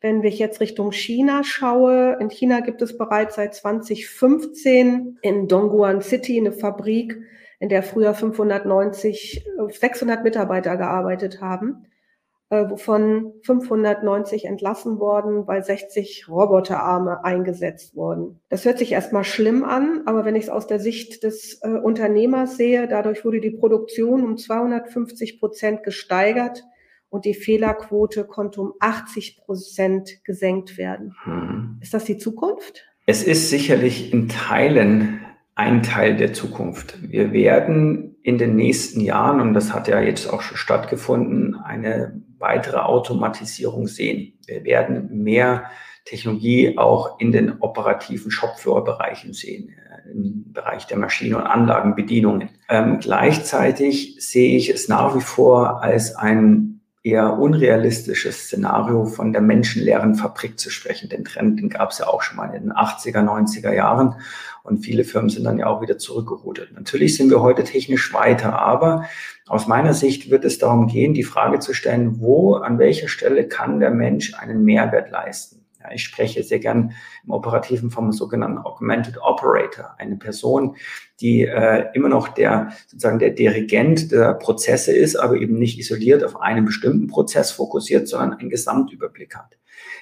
Wenn 0.00 0.22
ich 0.22 0.38
jetzt 0.38 0.60
Richtung 0.60 0.92
China 0.92 1.42
schaue, 1.42 2.16
in 2.20 2.30
China 2.30 2.60
gibt 2.60 2.80
es 2.82 2.96
bereits 2.96 3.34
seit 3.34 3.54
2015 3.54 5.18
in 5.22 5.48
Dongguan 5.48 6.02
City 6.02 6.38
eine 6.38 6.52
Fabrik, 6.52 7.20
in 7.58 7.68
der 7.68 7.82
früher 7.82 8.14
590, 8.14 9.44
600 9.68 10.22
Mitarbeiter 10.22 10.76
gearbeitet 10.76 11.40
haben, 11.40 11.88
äh, 12.50 12.64
wovon 12.68 13.34
590 13.42 14.46
entlassen 14.46 14.98
worden, 14.98 15.46
weil 15.46 15.62
60 15.62 16.28
Roboterarme 16.28 17.24
eingesetzt 17.24 17.94
wurden. 17.94 18.40
Das 18.48 18.64
hört 18.64 18.78
sich 18.78 18.92
erstmal 18.92 19.24
schlimm 19.24 19.64
an, 19.64 20.02
aber 20.06 20.24
wenn 20.24 20.36
ich 20.36 20.44
es 20.44 20.50
aus 20.50 20.66
der 20.66 20.80
Sicht 20.80 21.22
des 21.24 21.60
äh, 21.62 21.68
Unternehmers 21.68 22.56
sehe, 22.56 22.88
dadurch 22.88 23.24
wurde 23.24 23.40
die 23.40 23.50
Produktion 23.50 24.24
um 24.24 24.36
250 24.36 25.40
Prozent 25.40 25.82
gesteigert 25.82 26.64
und 27.10 27.24
die 27.24 27.34
Fehlerquote 27.34 28.24
konnte 28.24 28.60
um 28.60 28.72
80 28.80 29.38
Prozent 29.44 30.24
gesenkt 30.24 30.78
werden. 30.78 31.14
Hm. 31.24 31.78
Ist 31.82 31.94
das 31.94 32.04
die 32.04 32.18
Zukunft? 32.18 32.84
Es 33.06 33.22
ist 33.22 33.48
sicherlich 33.48 34.12
in 34.12 34.28
Teilen 34.28 35.20
ein 35.54 35.82
Teil 35.82 36.16
der 36.16 36.32
Zukunft. 36.32 36.98
Wir 37.10 37.32
werden 37.32 38.16
in 38.28 38.36
den 38.36 38.56
nächsten 38.56 39.00
Jahren, 39.00 39.40
und 39.40 39.54
das 39.54 39.72
hat 39.72 39.88
ja 39.88 40.00
jetzt 40.00 40.30
auch 40.30 40.42
schon 40.42 40.58
stattgefunden, 40.58 41.54
eine 41.54 42.20
weitere 42.36 42.76
Automatisierung 42.76 43.86
sehen. 43.86 44.34
Wir 44.46 44.64
werden 44.64 45.22
mehr 45.22 45.64
Technologie 46.04 46.76
auch 46.76 47.18
in 47.20 47.32
den 47.32 47.58
operativen 47.60 48.30
Shopfloor-Bereichen 48.30 49.32
sehen, 49.32 49.70
äh, 49.70 50.10
im 50.10 50.52
Bereich 50.52 50.86
der 50.86 50.98
Maschinen- 50.98 51.36
und 51.36 51.46
Anlagenbedienungen. 51.46 52.50
Ähm, 52.68 52.98
gleichzeitig 53.00 54.16
sehe 54.18 54.58
ich 54.58 54.68
es 54.68 54.88
nach 54.88 55.16
wie 55.16 55.22
vor 55.22 55.82
als 55.82 56.14
ein 56.14 56.77
eher 57.02 57.38
unrealistisches 57.38 58.44
Szenario 58.44 59.04
von 59.06 59.32
der 59.32 59.40
menschenleeren 59.40 60.16
Fabrik 60.16 60.58
zu 60.58 60.70
sprechen. 60.70 61.08
Den 61.08 61.24
Trend, 61.24 61.60
den 61.60 61.68
gab 61.68 61.90
es 61.90 61.98
ja 61.98 62.08
auch 62.08 62.22
schon 62.22 62.36
mal 62.36 62.52
in 62.54 62.64
den 62.64 62.72
80er, 62.72 63.22
90er 63.24 63.72
Jahren 63.72 64.16
und 64.64 64.78
viele 64.78 65.04
Firmen 65.04 65.30
sind 65.30 65.44
dann 65.44 65.58
ja 65.58 65.66
auch 65.66 65.80
wieder 65.80 65.98
zurückgerudert. 65.98 66.72
Natürlich 66.72 67.16
sind 67.16 67.30
wir 67.30 67.40
heute 67.40 67.64
technisch 67.64 68.12
weiter, 68.12 68.58
aber 68.58 69.04
aus 69.46 69.66
meiner 69.66 69.94
Sicht 69.94 70.30
wird 70.30 70.44
es 70.44 70.58
darum 70.58 70.88
gehen, 70.88 71.14
die 71.14 71.22
Frage 71.22 71.60
zu 71.60 71.72
stellen, 71.72 72.20
wo, 72.20 72.54
an 72.54 72.78
welcher 72.78 73.08
Stelle 73.08 73.48
kann 73.48 73.80
der 73.80 73.90
Mensch 73.90 74.34
einen 74.34 74.64
Mehrwert 74.64 75.10
leisten? 75.10 75.64
Ich 75.94 76.04
spreche 76.04 76.42
sehr 76.42 76.58
gern 76.58 76.92
im 77.24 77.30
Operativen 77.30 77.90
vom 77.90 78.12
sogenannten 78.12 78.58
Augmented 78.58 79.18
Operator, 79.20 79.94
eine 79.98 80.16
Person, 80.16 80.76
die 81.20 81.42
äh, 81.42 81.86
immer 81.94 82.08
noch 82.08 82.28
der 82.28 82.72
sozusagen 82.86 83.18
der 83.18 83.30
Dirigent 83.30 84.12
der 84.12 84.34
Prozesse 84.34 84.92
ist, 84.92 85.16
aber 85.16 85.36
eben 85.36 85.58
nicht 85.58 85.78
isoliert 85.78 86.24
auf 86.24 86.40
einen 86.40 86.64
bestimmten 86.64 87.06
Prozess 87.06 87.50
fokussiert, 87.50 88.08
sondern 88.08 88.34
einen 88.34 88.50
Gesamtüberblick 88.50 89.36
hat. 89.36 89.58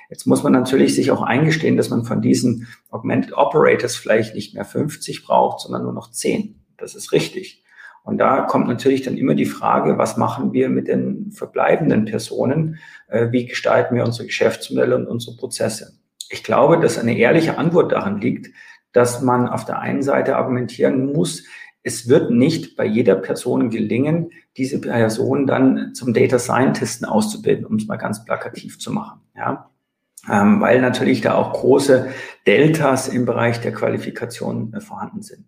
Jetzt 0.09 0.27
muss 0.27 0.43
man 0.43 0.53
natürlich 0.53 0.95
sich 0.95 1.11
auch 1.11 1.23
eingestehen, 1.23 1.77
dass 1.77 1.91
man 1.91 2.05
von 2.05 2.23
diesen 2.23 2.69
Augmented 2.91 3.33
Operators 3.33 3.97
vielleicht 3.97 4.35
nicht 4.35 4.55
mehr 4.55 4.65
50 4.65 5.25
braucht, 5.25 5.61
sondern 5.61 5.83
nur 5.83 5.93
noch 5.93 6.11
10. 6.11 6.61
Das 6.77 6.95
ist 6.95 7.13
richtig. 7.13 7.65
Und 8.07 8.19
da 8.19 8.43
kommt 8.43 8.69
natürlich 8.69 9.03
dann 9.03 9.17
immer 9.17 9.35
die 9.35 9.47
Frage, 9.47 9.99
was 9.99 10.17
machen 10.17 10.53
wir 10.53 10.69
mit 10.69 10.87
den 10.87 11.33
verbleibenden 11.33 12.05
Personen? 12.05 12.79
Äh, 13.09 13.33
wie 13.33 13.47
gestalten 13.47 13.97
wir 13.97 14.05
unsere 14.05 14.27
Geschäftsmodelle 14.27 14.97
und 14.97 15.09
unsere 15.09 15.37
Prozesse? 15.37 15.99
Ich 16.31 16.45
glaube, 16.45 16.79
dass 16.79 16.99
eine 16.99 17.19
ehrliche 17.19 17.59
Antwort 17.59 17.91
daran 17.91 18.21
liegt, 18.21 18.55
dass 18.93 19.23
man 19.23 19.49
auf 19.49 19.65
der 19.65 19.81
einen 19.81 20.03
Seite 20.03 20.37
argumentieren 20.37 21.13
muss, 21.13 21.45
es 21.83 22.09
wird 22.09 22.31
nicht 22.31 22.77
bei 22.77 22.85
jeder 22.85 23.17
Person 23.17 23.71
gelingen, 23.71 24.31
diese 24.57 24.81
Person 24.81 25.47
dann 25.47 25.93
zum 25.95 26.15
Data 26.15 26.39
Scientisten 26.39 27.07
auszubilden, 27.07 27.67
um 27.67 27.77
es 27.77 27.87
mal 27.87 27.97
ganz 27.97 28.25
plakativ 28.25 28.79
zu 28.79 28.93
machen. 28.93 29.21
Ja? 29.37 29.71
Ähm, 30.31 30.61
weil 30.61 30.81
natürlich 30.81 31.21
da 31.21 31.35
auch 31.35 31.53
große 31.53 32.09
Deltas 32.47 33.09
im 33.09 33.27
Bereich 33.27 33.61
der 33.61 33.73
Qualifikation 33.73 34.75
äh, 34.75 34.81
vorhanden 34.81 35.23
sind. 35.23 35.45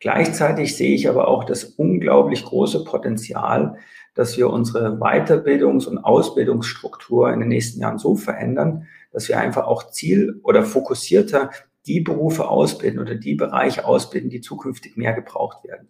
Gleichzeitig 0.00 0.76
sehe 0.76 0.94
ich 0.94 1.08
aber 1.08 1.28
auch 1.28 1.44
das 1.44 1.64
unglaublich 1.64 2.44
große 2.44 2.84
Potenzial, 2.84 3.76
dass 4.14 4.36
wir 4.36 4.50
unsere 4.50 4.98
Weiterbildungs- 4.98 5.86
und 5.86 5.98
Ausbildungsstruktur 5.98 7.32
in 7.32 7.40
den 7.40 7.48
nächsten 7.48 7.80
Jahren 7.80 7.98
so 7.98 8.16
verändern, 8.16 8.86
dass 9.12 9.28
wir 9.28 9.38
einfach 9.38 9.66
auch 9.66 9.90
ziel- 9.90 10.40
oder 10.42 10.62
fokussierter 10.64 11.50
die 11.86 12.00
Berufe 12.00 12.48
ausbilden 12.48 13.00
oder 13.00 13.14
die 13.14 13.34
Bereiche 13.34 13.86
ausbilden, 13.86 14.30
die 14.30 14.40
zukünftig 14.40 14.96
mehr 14.96 15.14
gebraucht 15.14 15.64
werden. 15.64 15.88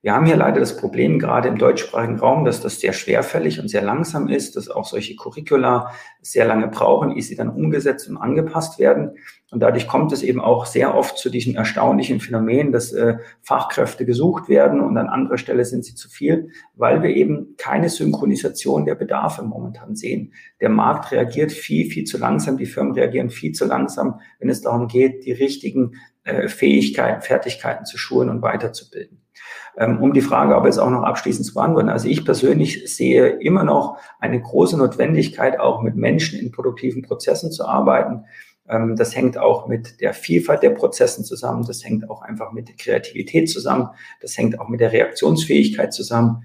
Wir 0.00 0.14
haben 0.14 0.26
hier 0.26 0.36
leider 0.36 0.60
das 0.60 0.76
Problem, 0.76 1.18
gerade 1.18 1.48
im 1.48 1.58
deutschsprachigen 1.58 2.20
Raum, 2.20 2.44
dass 2.44 2.60
das 2.60 2.78
sehr 2.78 2.92
schwerfällig 2.92 3.58
und 3.58 3.66
sehr 3.66 3.82
langsam 3.82 4.28
ist, 4.28 4.54
dass 4.54 4.70
auch 4.70 4.84
solche 4.84 5.16
Curricula 5.16 5.90
sehr 6.22 6.44
lange 6.44 6.68
brauchen, 6.68 7.16
ehe 7.16 7.22
sie 7.22 7.34
dann 7.34 7.48
umgesetzt 7.48 8.08
und 8.08 8.16
angepasst 8.16 8.78
werden. 8.78 9.16
Und 9.50 9.60
dadurch 9.60 9.88
kommt 9.88 10.12
es 10.12 10.22
eben 10.22 10.40
auch 10.40 10.66
sehr 10.66 10.94
oft 10.94 11.18
zu 11.18 11.30
diesem 11.30 11.56
erstaunlichen 11.56 12.20
Phänomen, 12.20 12.70
dass 12.70 12.92
äh, 12.92 13.16
Fachkräfte 13.42 14.06
gesucht 14.06 14.48
werden 14.48 14.80
und 14.80 14.96
an 14.96 15.08
anderer 15.08 15.38
Stelle 15.38 15.64
sind 15.64 15.84
sie 15.84 15.96
zu 15.96 16.08
viel, 16.08 16.50
weil 16.74 17.02
wir 17.02 17.10
eben 17.10 17.54
keine 17.56 17.88
Synchronisation 17.88 18.84
der 18.84 18.94
Bedarfe 18.94 19.42
momentan 19.42 19.96
sehen. 19.96 20.32
Der 20.60 20.68
Markt 20.68 21.10
reagiert 21.10 21.50
viel, 21.50 21.90
viel 21.90 22.04
zu 22.04 22.18
langsam, 22.18 22.56
die 22.56 22.66
Firmen 22.66 22.92
reagieren 22.92 23.30
viel 23.30 23.50
zu 23.50 23.64
langsam, 23.64 24.20
wenn 24.38 24.48
es 24.48 24.60
darum 24.60 24.86
geht, 24.86 25.24
die 25.24 25.32
richtigen 25.32 25.94
Fähigkeiten, 26.48 27.22
Fertigkeiten 27.22 27.84
zu 27.84 27.98
schulen 27.98 28.28
und 28.28 28.42
weiterzubilden. 28.42 29.22
Ähm, 29.76 30.02
um 30.02 30.12
die 30.12 30.20
Frage 30.20 30.56
aber 30.56 30.66
jetzt 30.66 30.78
auch 30.78 30.90
noch 30.90 31.04
abschließend 31.04 31.46
zu 31.46 31.54
beantworten. 31.54 31.88
Also 31.88 32.08
ich 32.08 32.24
persönlich 32.24 32.92
sehe 32.92 33.28
immer 33.28 33.62
noch 33.62 33.98
eine 34.18 34.40
große 34.40 34.76
Notwendigkeit, 34.76 35.60
auch 35.60 35.82
mit 35.82 35.94
Menschen 35.94 36.38
in 36.38 36.50
produktiven 36.50 37.02
Prozessen 37.02 37.52
zu 37.52 37.64
arbeiten. 37.64 38.24
Ähm, 38.68 38.96
das 38.96 39.14
hängt 39.14 39.38
auch 39.38 39.68
mit 39.68 40.00
der 40.00 40.14
Vielfalt 40.14 40.62
der 40.62 40.70
Prozessen 40.70 41.24
zusammen. 41.24 41.64
Das 41.66 41.84
hängt 41.84 42.10
auch 42.10 42.22
einfach 42.22 42.52
mit 42.52 42.68
der 42.68 42.76
Kreativität 42.76 43.48
zusammen. 43.48 43.88
Das 44.20 44.36
hängt 44.36 44.58
auch 44.58 44.68
mit 44.68 44.80
der 44.80 44.92
Reaktionsfähigkeit 44.92 45.92
zusammen. 45.92 46.44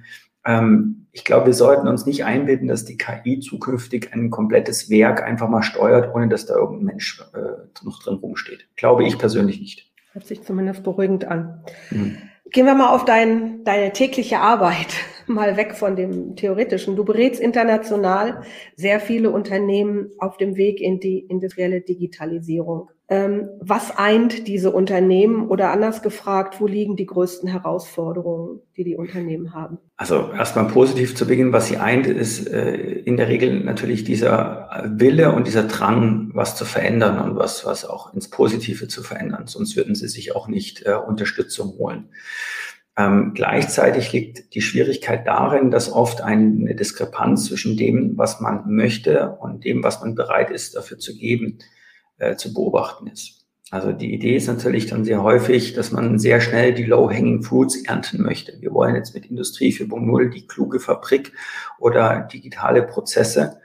Ich 1.15 1.23
glaube, 1.23 1.45
wir 1.45 1.53
sollten 1.53 1.87
uns 1.87 2.07
nicht 2.07 2.25
einbilden, 2.25 2.67
dass 2.67 2.85
die 2.85 2.97
KI 2.97 3.39
zukünftig 3.39 4.13
ein 4.13 4.31
komplettes 4.31 4.89
Werk 4.89 5.21
einfach 5.21 5.47
mal 5.47 5.61
steuert, 5.61 6.13
ohne 6.15 6.27
dass 6.27 6.47
da 6.47 6.55
irgendein 6.55 6.85
Mensch 6.85 7.23
äh, 7.35 7.85
noch 7.85 8.01
drin 8.01 8.15
rumsteht. 8.15 8.67
Glaube 8.75 9.05
ich 9.05 9.19
persönlich 9.19 9.59
nicht. 9.59 9.91
Hört 10.13 10.25
sich 10.25 10.41
zumindest 10.41 10.81
beruhigend 10.81 11.25
an. 11.25 11.63
Mhm. 11.91 12.17
Gehen 12.49 12.65
wir 12.65 12.73
mal 12.73 12.89
auf 12.89 13.05
dein, 13.05 13.63
deine 13.63 13.93
tägliche 13.93 14.39
Arbeit, 14.39 14.87
mal 15.27 15.55
weg 15.55 15.75
von 15.75 15.95
dem 15.95 16.35
Theoretischen. 16.35 16.95
Du 16.95 17.05
berätst 17.05 17.39
international 17.39 18.41
sehr 18.75 18.99
viele 18.99 19.29
Unternehmen 19.29 20.09
auf 20.17 20.37
dem 20.37 20.55
Weg 20.55 20.81
in 20.81 20.99
die 20.99 21.19
industrielle 21.19 21.81
Digitalisierung. 21.81 22.89
Ähm, 23.13 23.49
was 23.59 23.95
eint 23.95 24.47
diese 24.47 24.71
Unternehmen 24.71 25.47
oder 25.47 25.69
anders 25.69 26.01
gefragt, 26.01 26.59
wo 26.59 26.65
liegen 26.65 26.95
die 26.95 27.05
größten 27.05 27.47
Herausforderungen, 27.47 28.61
die 28.75 28.83
die 28.83 28.95
Unternehmen 28.95 29.53
haben? 29.53 29.77
Also 29.97 30.31
erstmal 30.35 30.65
positiv 30.65 31.15
zu 31.15 31.27
beginnen, 31.27 31.53
was 31.53 31.67
sie 31.67 31.77
eint, 31.77 32.07
ist 32.07 32.47
äh, 32.47 32.73
in 32.73 33.17
der 33.17 33.27
Regel 33.27 33.59
natürlich 33.59 34.03
dieser 34.03 34.83
Wille 34.97 35.31
und 35.31 35.45
dieser 35.45 35.65
Drang, 35.65 36.31
was 36.33 36.55
zu 36.55 36.65
verändern 36.65 37.19
und 37.19 37.35
was, 37.35 37.67
was 37.67 37.85
auch 37.85 38.11
ins 38.15 38.31
Positive 38.31 38.87
zu 38.87 39.03
verändern. 39.03 39.45
Sonst 39.45 39.75
würden 39.75 39.93
sie 39.93 40.07
sich 40.07 40.35
auch 40.35 40.47
nicht 40.47 40.83
äh, 40.87 40.95
Unterstützung 40.95 41.77
holen. 41.77 42.09
Ähm, 42.97 43.33
gleichzeitig 43.35 44.11
liegt 44.11 44.55
die 44.55 44.61
Schwierigkeit 44.61 45.27
darin, 45.27 45.69
dass 45.69 45.91
oft 45.91 46.21
eine 46.21 46.73
Diskrepanz 46.73 47.45
zwischen 47.45 47.77
dem, 47.77 48.17
was 48.17 48.39
man 48.39 48.73
möchte 48.73 49.37
und 49.39 49.65
dem, 49.65 49.83
was 49.83 50.01
man 50.01 50.15
bereit 50.15 50.49
ist, 50.49 50.75
dafür 50.75 50.97
zu 50.97 51.15
geben, 51.15 51.59
äh, 52.17 52.35
zu 52.35 52.53
beobachten 52.53 53.07
ist. 53.07 53.43
Also 53.73 53.91
die 53.91 54.13
Idee 54.13 54.35
ist 54.35 54.45
natürlich 54.45 54.85
dann 54.85 55.03
sehr 55.03 55.23
häufig, 55.23 55.73
dass 55.73 55.91
man 55.91 56.19
sehr 56.19 56.41
schnell 56.41 56.75
die 56.75 56.83
Low-Hanging 56.83 57.41
Fruits 57.41 57.83
ernten 57.85 58.21
möchte. 58.21 58.53
Wir 58.61 58.71
wollen 58.71 58.93
jetzt 58.93 59.15
mit 59.15 59.25
Industrie 59.25 59.73
4.0 59.73 60.29
die 60.29 60.45
kluge 60.45 60.79
Fabrik 60.79 61.31
oder 61.79 62.29
digitale 62.31 62.83
Prozesse, 62.83 63.59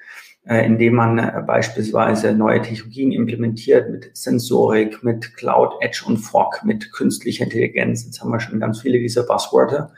äh, 0.47 0.65
indem 0.65 0.95
man 0.95 1.19
äh, 1.19 1.43
beispielsweise 1.47 2.33
neue 2.33 2.63
Technologien 2.63 3.13
implementiert 3.13 3.91
mit 3.91 4.17
Sensorik, 4.17 5.05
mit 5.05 5.37
Cloud, 5.37 5.75
Edge 5.81 6.05
und 6.07 6.17
Fog, 6.17 6.61
mit 6.65 6.91
künstlicher 6.91 7.45
Intelligenz. 7.45 8.07
Jetzt 8.07 8.23
haben 8.23 8.31
wir 8.31 8.41
schon 8.41 8.61
ganz 8.61 8.81
viele 8.81 8.99
dieser 9.01 9.25
Buzzwörter. 9.25 9.93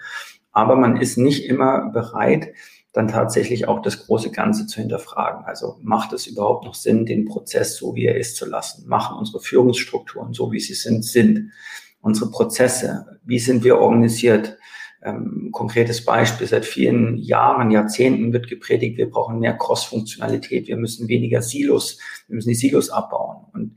Aber 0.50 0.74
man 0.74 0.96
ist 0.96 1.18
nicht 1.18 1.48
immer 1.48 1.90
bereit, 1.92 2.48
dann 2.92 3.08
tatsächlich 3.08 3.68
auch 3.68 3.82
das 3.82 4.06
große 4.06 4.30
Ganze 4.30 4.66
zu 4.66 4.80
hinterfragen. 4.80 5.44
Also 5.44 5.78
macht 5.80 6.12
es 6.12 6.26
überhaupt 6.26 6.64
noch 6.64 6.74
Sinn, 6.74 7.06
den 7.06 7.24
Prozess 7.24 7.76
so 7.76 7.94
wie 7.94 8.06
er 8.06 8.16
ist 8.16 8.36
zu 8.36 8.46
lassen? 8.46 8.88
Machen 8.88 9.16
unsere 9.16 9.40
Führungsstrukturen 9.40 10.32
so 10.32 10.50
wie 10.50 10.60
sie 10.60 10.74
sind, 10.74 11.04
sind? 11.04 11.52
Unsere 12.00 12.30
Prozesse, 12.30 13.20
wie 13.24 13.38
sind 13.38 13.62
wir 13.62 13.78
organisiert? 13.78 14.56
Ähm, 15.02 15.48
konkretes 15.52 16.04
Beispiel, 16.04 16.46
seit 16.46 16.66
vielen 16.66 17.16
Jahren, 17.16 17.70
Jahrzehnten 17.70 18.32
wird 18.32 18.48
gepredigt, 18.48 18.98
wir 18.98 19.08
brauchen 19.08 19.38
mehr 19.38 19.56
Cross-Funktionalität, 19.56 20.68
wir 20.68 20.76
müssen 20.76 21.08
weniger 21.08 21.40
Silos, 21.40 21.98
wir 22.26 22.34
müssen 22.36 22.50
die 22.50 22.54
Silos 22.54 22.90
abbauen. 22.90 23.46
Und 23.52 23.76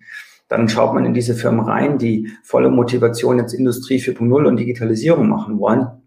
dann 0.50 0.68
schaut 0.68 0.94
man 0.94 1.06
in 1.06 1.14
diese 1.14 1.36
Firmen 1.36 1.62
rein, 1.62 1.98
die 1.98 2.30
volle 2.44 2.70
Motivation 2.70 3.40
jetzt 3.40 3.54
Industrie 3.54 4.00
4.0 4.00 4.46
und 4.46 4.58
Digitalisierung 4.58 5.30
machen 5.30 5.60
wollen. 5.60 6.03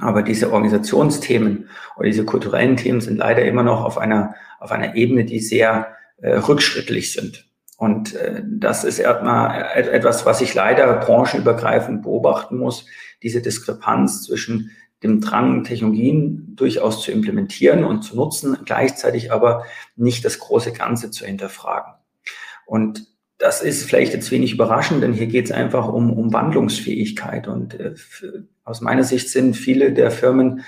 Aber 0.00 0.22
diese 0.22 0.52
Organisationsthemen 0.52 1.68
oder 1.96 2.06
diese 2.06 2.24
kulturellen 2.24 2.76
Themen 2.76 3.00
sind 3.00 3.18
leider 3.18 3.44
immer 3.44 3.62
noch 3.62 3.84
auf 3.84 3.98
einer, 3.98 4.34
auf 4.58 4.72
einer 4.72 4.94
Ebene, 4.94 5.24
die 5.24 5.40
sehr 5.40 5.88
äh, 6.18 6.32
rückschrittlich 6.34 7.12
sind. 7.12 7.46
Und 7.76 8.14
äh, 8.14 8.42
das 8.46 8.84
ist 8.84 8.98
erstmal 8.98 9.64
etwas, 9.74 10.26
was 10.26 10.40
ich 10.40 10.54
leider 10.54 10.92
branchenübergreifend 10.94 12.02
beobachten 12.02 12.58
muss, 12.58 12.86
diese 13.22 13.40
Diskrepanz 13.40 14.24
zwischen 14.24 14.70
dem 15.02 15.20
Drang, 15.20 15.64
Technologien 15.64 16.54
durchaus 16.56 17.02
zu 17.02 17.10
implementieren 17.10 17.84
und 17.84 18.02
zu 18.02 18.16
nutzen, 18.16 18.58
gleichzeitig 18.64 19.32
aber 19.32 19.64
nicht 19.96 20.24
das 20.24 20.38
große 20.38 20.72
Ganze 20.72 21.10
zu 21.10 21.24
hinterfragen. 21.24 21.94
Und 22.66 23.06
das 23.38 23.62
ist 23.62 23.84
vielleicht 23.84 24.12
jetzt 24.12 24.30
wenig 24.30 24.52
überraschend, 24.52 25.02
denn 25.02 25.14
hier 25.14 25.26
geht 25.26 25.46
es 25.46 25.52
einfach 25.52 25.88
um, 25.88 26.12
um 26.12 26.32
Wandlungsfähigkeit. 26.32 27.48
Und 27.48 27.80
äh, 27.80 27.94
aus 28.70 28.80
meiner 28.80 29.04
Sicht 29.04 29.28
sind 29.28 29.56
viele 29.56 29.92
der 29.92 30.10
Firmen 30.10 30.62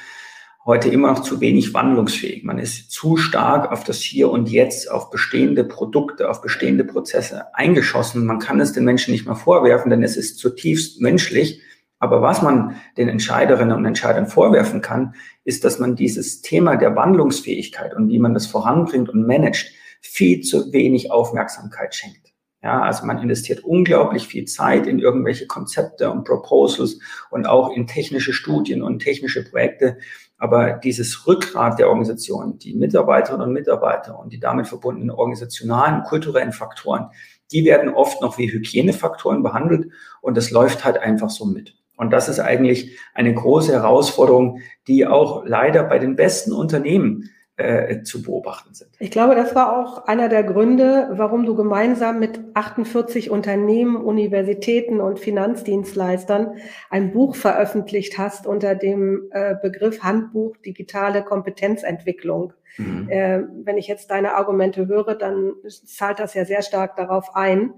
heute 0.65 0.89
immer 0.89 1.09
noch 1.13 1.23
zu 1.23 1.41
wenig 1.41 1.73
wandlungsfähig. 1.73 2.45
Man 2.45 2.59
ist 2.59 2.91
zu 2.91 3.17
stark 3.17 3.73
auf 3.73 3.85
das 3.85 4.01
Hier 4.01 4.31
und 4.31 4.49
Jetzt, 4.49 4.91
auf 4.91 5.11
bestehende 5.11 5.65
Produkte, 5.65 6.29
auf 6.29 6.41
bestehende 6.41 6.85
Prozesse 6.85 7.55
eingeschossen. 7.55 8.27
Man 8.27 8.39
kann 8.39 8.61
es 8.61 8.73
den 8.73 8.85
Menschen 8.85 9.13
nicht 9.13 9.27
mehr 9.27 9.37
vorwerfen, 9.37 9.91
denn 9.91 10.03
es 10.03 10.17
ist 10.17 10.39
zutiefst 10.39 11.01
menschlich. 11.01 11.63
Aber 11.99 12.23
was 12.23 12.43
man 12.43 12.77
den 12.97 13.09
Entscheiderinnen 13.09 13.77
und 13.77 13.87
Entscheidern 13.87 14.27
vorwerfen 14.27 14.83
kann, 14.83 15.15
ist, 15.45 15.65
dass 15.65 15.79
man 15.79 15.95
dieses 15.95 16.43
Thema 16.43 16.77
der 16.77 16.97
Wandlungsfähigkeit 16.97 17.95
und 17.95 18.09
wie 18.09 18.19
man 18.19 18.35
das 18.35 18.47
voranbringt 18.47 19.09
und 19.09 19.27
managt, 19.27 19.71
viel 20.01 20.41
zu 20.41 20.73
wenig 20.73 21.13
Aufmerksamkeit 21.13 21.95
schenkt. 21.95 22.32
Ja, 22.63 22.81
also 22.81 23.05
man 23.05 23.19
investiert 23.19 23.65
unglaublich 23.65 24.29
viel 24.29 24.45
Zeit 24.45 24.87
in 24.87 25.01
irgendwelche 25.01 25.49
Konzepte 25.49 26.11
und 26.11 26.25
Proposals 26.25 27.01
und 27.31 27.45
auch 27.45 27.75
in 27.75 27.89
technische 27.89 28.33
Studien 28.33 28.83
und 28.83 29.01
technische 29.01 29.43
Projekte. 29.43 29.99
Aber 30.39 30.75
dieses 30.75 31.27
Rückgrat 31.27 31.81
der 31.81 31.89
Organisation, 31.89 32.59
die 32.59 32.75
Mitarbeiterinnen 32.75 33.49
und 33.49 33.53
Mitarbeiter 33.53 34.17
und 34.17 34.33
die 34.33 34.39
damit 34.39 34.69
verbundenen 34.69 35.11
organisationalen, 35.11 36.05
kulturellen 36.05 36.53
Faktoren, 36.53 37.09
die 37.51 37.65
werden 37.65 37.93
oft 37.93 38.23
noch 38.23 38.39
wie 38.39 38.51
Hygienefaktoren 38.51 39.43
behandelt 39.43 39.91
und 40.21 40.37
das 40.37 40.53
läuft 40.53 40.85
halt 40.85 40.99
einfach 40.99 41.31
so 41.31 41.45
mit. 41.45 41.75
Und 41.97 42.11
das 42.11 42.29
ist 42.29 42.41
eigentlich 42.41 42.99
eine 43.13 43.35
große 43.35 43.73
Herausforderung, 43.73 44.61
die 44.87 45.07
auch 45.07 45.45
leider 45.45 45.83
bei 45.83 45.99
den 45.99 46.17
besten 46.17 46.53
Unternehmen 46.53 47.31
äh, 47.63 48.03
zu 48.03 48.23
beobachten 48.23 48.75
sind. 48.75 48.91
Ich 48.99 49.11
glaube, 49.11 49.35
das 49.35 49.55
war 49.55 49.79
auch 49.79 50.07
einer 50.07 50.29
der 50.29 50.43
Gründe, 50.43 51.09
warum 51.13 51.47
du 51.47 51.55
gemeinsam 51.55 52.19
mit 52.19 52.41
48 52.55 53.31
Unternehmen, 53.31 53.97
Universitäten 53.97 55.01
und 55.01 55.19
Finanzdienstleistern 55.19 56.57
ein 56.91 57.13
Buch 57.13 57.37
veröffentlicht 57.37 58.19
hast 58.19 58.47
unter 58.47 58.75
dem 58.75 59.29
äh, 59.31 59.55
Begriff 59.61 60.03
Handbuch 60.03 60.57
digitale 60.59 61.23
Kompetenzentwicklung. 61.23 62.53
Mhm. 62.79 63.09
Äh, 63.09 63.43
wenn 63.65 63.79
ich 63.79 63.87
jetzt 63.87 64.11
deine 64.11 64.35
Argumente 64.35 64.87
höre, 64.87 65.15
dann 65.15 65.53
zahlt 65.69 66.19
das 66.19 66.35
ja 66.35 66.45
sehr 66.45 66.63
stark 66.63 66.97
darauf 66.97 67.35
ein. 67.35 67.75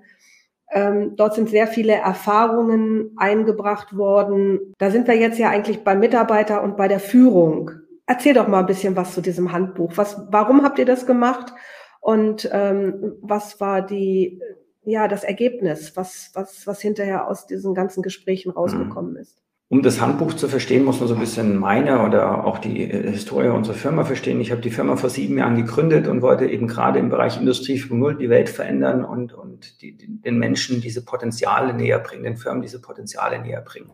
Ähm, 0.70 1.14
dort 1.16 1.34
sind 1.34 1.50
sehr 1.50 1.66
viele 1.66 1.92
Erfahrungen 1.92 3.12
eingebracht 3.16 3.96
worden. 3.96 4.74
Da 4.78 4.90
sind 4.90 5.06
wir 5.06 5.16
jetzt 5.16 5.38
ja 5.38 5.50
eigentlich 5.50 5.84
beim 5.84 6.00
Mitarbeiter 6.00 6.62
und 6.62 6.76
bei 6.76 6.88
der 6.88 7.00
Führung. 7.00 7.70
Erzähl 8.06 8.34
doch 8.34 8.48
mal 8.48 8.60
ein 8.60 8.66
bisschen 8.66 8.96
was 8.96 9.14
zu 9.14 9.20
diesem 9.20 9.52
Handbuch. 9.52 9.92
Was, 9.96 10.20
warum 10.30 10.62
habt 10.62 10.78
ihr 10.78 10.84
das 10.84 11.06
gemacht? 11.06 11.52
Und 12.00 12.48
ähm, 12.52 13.16
was 13.22 13.60
war 13.60 13.80
die, 13.80 14.40
ja, 14.82 15.08
das 15.08 15.24
Ergebnis, 15.24 15.96
was, 15.96 16.30
was, 16.34 16.66
was 16.66 16.80
hinterher 16.80 17.26
aus 17.28 17.46
diesen 17.46 17.74
ganzen 17.74 18.02
Gesprächen 18.02 18.50
mhm. 18.50 18.58
rausgekommen 18.58 19.16
ist? 19.16 19.44
Um 19.68 19.82
das 19.82 20.00
Handbuch 20.00 20.34
zu 20.34 20.46
verstehen, 20.46 20.84
muss 20.84 21.00
man 21.00 21.08
so 21.08 21.14
ein 21.14 21.20
bisschen 21.20 21.56
meine 21.56 22.04
oder 22.04 22.44
auch 22.44 22.58
die 22.58 22.82
äh, 22.82 23.10
Historie 23.10 23.48
unserer 23.48 23.74
Firma 23.74 24.04
verstehen. 24.04 24.38
Ich 24.40 24.52
habe 24.52 24.60
die 24.60 24.70
Firma 24.70 24.96
vor 24.96 25.08
sieben 25.08 25.38
Jahren 25.38 25.56
gegründet 25.56 26.06
und 26.06 26.20
wollte 26.20 26.46
eben 26.46 26.68
gerade 26.68 26.98
im 26.98 27.08
Bereich 27.08 27.38
Industrie 27.38 27.80
4.0 27.80 28.18
die 28.18 28.28
Welt 28.28 28.50
verändern 28.50 29.04
und, 29.04 29.32
und 29.32 29.80
die, 29.80 29.96
den 29.96 30.38
Menschen 30.38 30.82
diese 30.82 31.02
Potenziale 31.04 31.72
näher 31.72 31.98
bringen, 31.98 32.24
den 32.24 32.36
Firmen 32.36 32.60
diese 32.60 32.82
Potenziale 32.82 33.40
näher 33.40 33.62
bringen. 33.62 33.90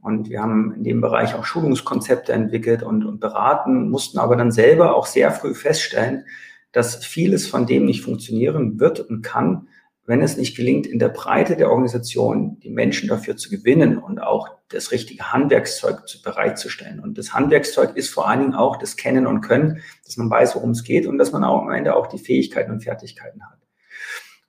Und 0.00 0.30
wir 0.30 0.40
haben 0.40 0.74
in 0.74 0.84
dem 0.84 1.00
Bereich 1.00 1.34
auch 1.34 1.44
Schulungskonzepte 1.44 2.32
entwickelt 2.32 2.82
und, 2.82 3.04
und 3.04 3.20
beraten, 3.20 3.90
mussten 3.90 4.18
aber 4.18 4.36
dann 4.36 4.52
selber 4.52 4.94
auch 4.94 5.06
sehr 5.06 5.32
früh 5.32 5.54
feststellen, 5.54 6.24
dass 6.72 7.04
vieles 7.04 7.48
von 7.48 7.66
dem 7.66 7.84
nicht 7.84 8.02
funktionieren 8.02 8.78
wird 8.78 9.00
und 9.00 9.22
kann, 9.22 9.68
wenn 10.04 10.22
es 10.22 10.36
nicht 10.36 10.56
gelingt, 10.56 10.86
in 10.86 10.98
der 10.98 11.08
Breite 11.08 11.56
der 11.56 11.70
Organisation 11.70 12.58
die 12.60 12.70
Menschen 12.70 13.08
dafür 13.08 13.36
zu 13.36 13.50
gewinnen 13.50 13.98
und 13.98 14.20
auch 14.20 14.48
das 14.70 14.92
richtige 14.92 15.32
Handwerkszeug 15.32 16.06
zu, 16.08 16.22
bereitzustellen. 16.22 17.00
Und 17.00 17.18
das 17.18 17.34
Handwerkszeug 17.34 17.96
ist 17.96 18.10
vor 18.10 18.28
allen 18.28 18.40
Dingen 18.40 18.54
auch 18.54 18.76
das 18.76 18.96
Kennen 18.96 19.26
und 19.26 19.40
Können, 19.40 19.82
dass 20.04 20.16
man 20.16 20.30
weiß, 20.30 20.54
worum 20.56 20.70
es 20.70 20.84
geht 20.84 21.06
und 21.06 21.18
dass 21.18 21.32
man 21.32 21.44
auch 21.44 21.62
am 21.62 21.70
Ende 21.70 21.94
auch 21.94 22.06
die 22.06 22.18
Fähigkeiten 22.18 22.70
und 22.70 22.82
Fertigkeiten 22.82 23.42
hat. 23.42 23.58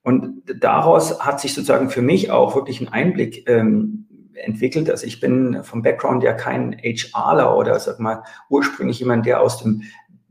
Und 0.01 0.43
daraus 0.61 1.19
hat 1.19 1.41
sich 1.41 1.53
sozusagen 1.53 1.89
für 1.89 2.01
mich 2.01 2.31
auch 2.31 2.55
wirklich 2.55 2.79
ein 2.79 2.87
Einblick 2.87 3.49
ähm, 3.49 4.07
entwickelt. 4.33 4.89
Also 4.89 5.05
ich 5.05 5.19
bin 5.19 5.63
vom 5.63 5.81
Background 5.81 6.23
ja 6.23 6.33
kein 6.33 6.77
HRler 6.81 7.57
oder 7.57 7.79
sag 7.79 7.99
mal 7.99 8.23
ursprünglich 8.49 8.99
jemand, 8.99 9.25
der 9.25 9.41
aus 9.41 9.61
dem 9.61 9.83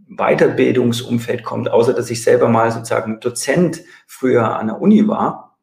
Weiterbildungsumfeld 0.09 1.45
kommt, 1.45 1.71
außer 1.71 1.93
dass 1.93 2.11
ich 2.11 2.23
selber 2.23 2.49
mal 2.49 2.71
sozusagen 2.71 3.21
Dozent 3.21 3.83
früher 4.07 4.57
an 4.57 4.69
der 4.69 4.81
Uni 4.81 5.07
war, 5.07 5.59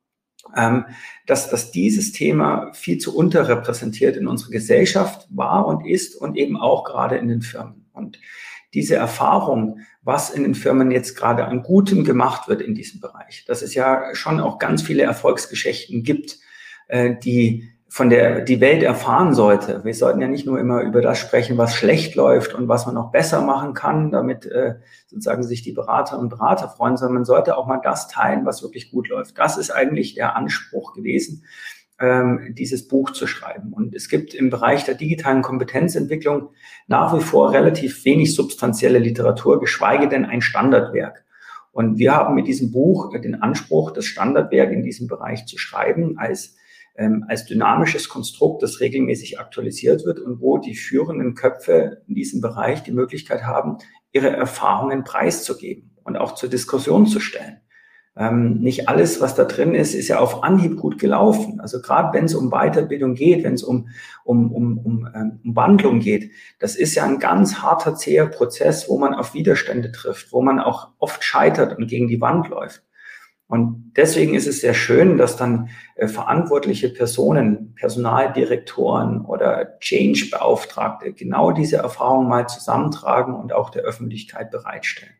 ähm, 0.55 0.85
dass, 1.25 1.49
dass 1.49 1.71
dieses 1.71 2.11
Thema 2.11 2.71
viel 2.73 2.97
zu 2.97 3.15
unterrepräsentiert 3.15 4.15
in 4.15 4.27
unserer 4.27 4.51
Gesellschaft 4.51 5.27
war 5.31 5.65
und 5.65 5.87
ist 5.87 6.15
und 6.15 6.37
eben 6.37 6.57
auch 6.57 6.83
gerade 6.83 7.17
in 7.17 7.27
den 7.27 7.41
Firmen. 7.41 7.89
Und 7.93 8.19
diese 8.73 8.95
Erfahrung, 8.95 9.79
was 10.03 10.29
in 10.29 10.43
den 10.43 10.53
Firmen 10.53 10.91
jetzt 10.91 11.15
gerade 11.15 11.45
an 11.45 11.63
Gutem 11.63 12.03
gemacht 12.03 12.47
wird 12.47 12.61
in 12.61 12.75
diesem 12.75 12.99
Bereich, 12.99 13.45
dass 13.47 13.61
es 13.61 13.73
ja 13.73 14.13
schon 14.13 14.39
auch 14.39 14.59
ganz 14.59 14.81
viele 14.83 15.03
Erfolgsgeschichten 15.03 16.03
gibt, 16.03 16.37
äh, 16.87 17.15
die 17.17 17.74
von 17.87 18.09
der 18.09 18.41
die 18.41 18.61
Welt 18.61 18.83
erfahren 18.83 19.33
sollte. 19.33 19.83
Wir 19.83 19.93
sollten 19.93 20.19
ja 20.19 20.27
nicht 20.27 20.45
nur 20.45 20.59
immer 20.59 20.81
über 20.81 21.01
das 21.01 21.19
sprechen, 21.19 21.57
was 21.57 21.75
schlecht 21.75 22.15
läuft 22.15 22.53
und 22.53 22.67
was 22.67 22.85
man 22.85 22.95
noch 22.95 23.11
besser 23.11 23.41
machen 23.41 23.73
kann, 23.73 24.11
damit 24.11 24.45
äh, 24.45 24.75
sozusagen 25.07 25.43
sich 25.43 25.61
die 25.61 25.71
Berater 25.71 26.19
und 26.19 26.29
Berater 26.29 26.67
freuen, 26.67 26.97
sondern 26.97 27.15
man 27.15 27.25
sollte 27.25 27.57
auch 27.57 27.67
mal 27.67 27.79
das 27.83 28.07
teilen, 28.07 28.45
was 28.45 28.63
wirklich 28.63 28.91
gut 28.91 29.07
läuft. 29.07 29.37
Das 29.37 29.57
ist 29.57 29.71
eigentlich 29.71 30.15
der 30.15 30.35
Anspruch 30.35 30.93
gewesen, 30.93 31.45
ähm, 31.99 32.53
dieses 32.57 32.87
Buch 32.87 33.11
zu 33.11 33.27
schreiben. 33.27 33.71
Und 33.71 33.95
es 33.95 34.09
gibt 34.09 34.33
im 34.33 34.49
Bereich 34.49 34.83
der 34.83 34.95
digitalen 34.95 35.41
Kompetenzentwicklung 35.41 36.49
nach 36.87 37.15
wie 37.15 37.21
vor 37.21 37.53
relativ 37.53 38.03
wenig 38.03 38.35
substanzielle 38.35 38.99
Literatur, 38.99 39.59
geschweige 39.59 40.09
denn 40.09 40.25
ein 40.25 40.41
Standardwerk. 40.41 41.23
Und 41.71 41.97
wir 41.97 42.15
haben 42.15 42.35
mit 42.35 42.47
diesem 42.47 42.71
Buch 42.71 43.11
den 43.11 43.41
Anspruch, 43.41 43.91
das 43.91 44.05
Standardwerk 44.05 44.71
in 44.71 44.83
diesem 44.83 45.07
Bereich 45.07 45.45
zu 45.45 45.57
schreiben, 45.57 46.17
als 46.17 46.55
ähm, 46.97 47.25
als 47.27 47.45
dynamisches 47.45 48.09
Konstrukt, 48.09 48.63
das 48.63 48.79
regelmäßig 48.79 49.39
aktualisiert 49.39 50.05
wird 50.05 50.19
und 50.19 50.41
wo 50.41 50.57
die 50.57 50.75
führenden 50.75 51.35
Köpfe 51.35 52.01
in 52.07 52.15
diesem 52.15 52.41
Bereich 52.41 52.83
die 52.83 52.91
Möglichkeit 52.91 53.43
haben, 53.43 53.77
ihre 54.11 54.29
Erfahrungen 54.29 55.03
preiszugeben 55.03 55.91
und 56.03 56.15
auch 56.17 56.35
zur 56.35 56.49
Diskussion 56.49 57.05
zu 57.07 57.19
stellen. 57.19 57.59
Ähm, 58.17 58.61
nicht 58.61 58.87
alles, 58.87 59.19
was 59.19 59.35
da 59.35 59.43
drin 59.43 59.75
ist, 59.75 59.93
ist 59.93 60.07
ja 60.07 60.19
auf 60.19 60.41
Anhieb 60.41 60.77
gut 60.77 60.99
gelaufen. 60.99 61.59
Also 61.59 61.81
gerade 61.81 62.17
wenn 62.17 62.25
es 62.25 62.33
um 62.33 62.49
Weiterbildung 62.49 63.13
geht, 63.13 63.43
wenn 63.43 63.55
es 63.55 63.63
um, 63.63 63.89
um, 64.23 64.53
um, 64.53 64.77
um, 64.77 65.09
ähm, 65.13 65.41
um 65.43 65.55
Wandlung 65.55 65.99
geht, 65.99 66.31
das 66.59 66.77
ist 66.77 66.95
ja 66.95 67.03
ein 67.03 67.19
ganz 67.19 67.55
harter, 67.55 67.95
zäher 67.95 68.27
Prozess, 68.27 68.87
wo 68.87 68.97
man 68.97 69.13
auf 69.13 69.33
Widerstände 69.33 69.91
trifft, 69.91 70.31
wo 70.31 70.41
man 70.41 70.61
auch 70.61 70.91
oft 70.97 71.25
scheitert 71.25 71.77
und 71.77 71.87
gegen 71.87 72.07
die 72.07 72.21
Wand 72.21 72.47
läuft. 72.47 72.84
Und 73.47 73.93
deswegen 73.95 74.33
ist 74.33 74.47
es 74.47 74.61
sehr 74.61 74.73
schön, 74.73 75.17
dass 75.17 75.37
dann 75.37 75.69
äh, 75.95 76.07
verantwortliche 76.07 76.89
Personen, 76.89 77.75
Personaldirektoren 77.75 79.21
oder 79.21 79.77
Change-Beauftragte 79.79 81.13
genau 81.13 81.51
diese 81.51 81.77
Erfahrung 81.77 82.27
mal 82.27 82.47
zusammentragen 82.47 83.35
und 83.35 83.53
auch 83.53 83.69
der 83.69 83.83
Öffentlichkeit 83.83 84.49
bereitstellen. 84.49 85.13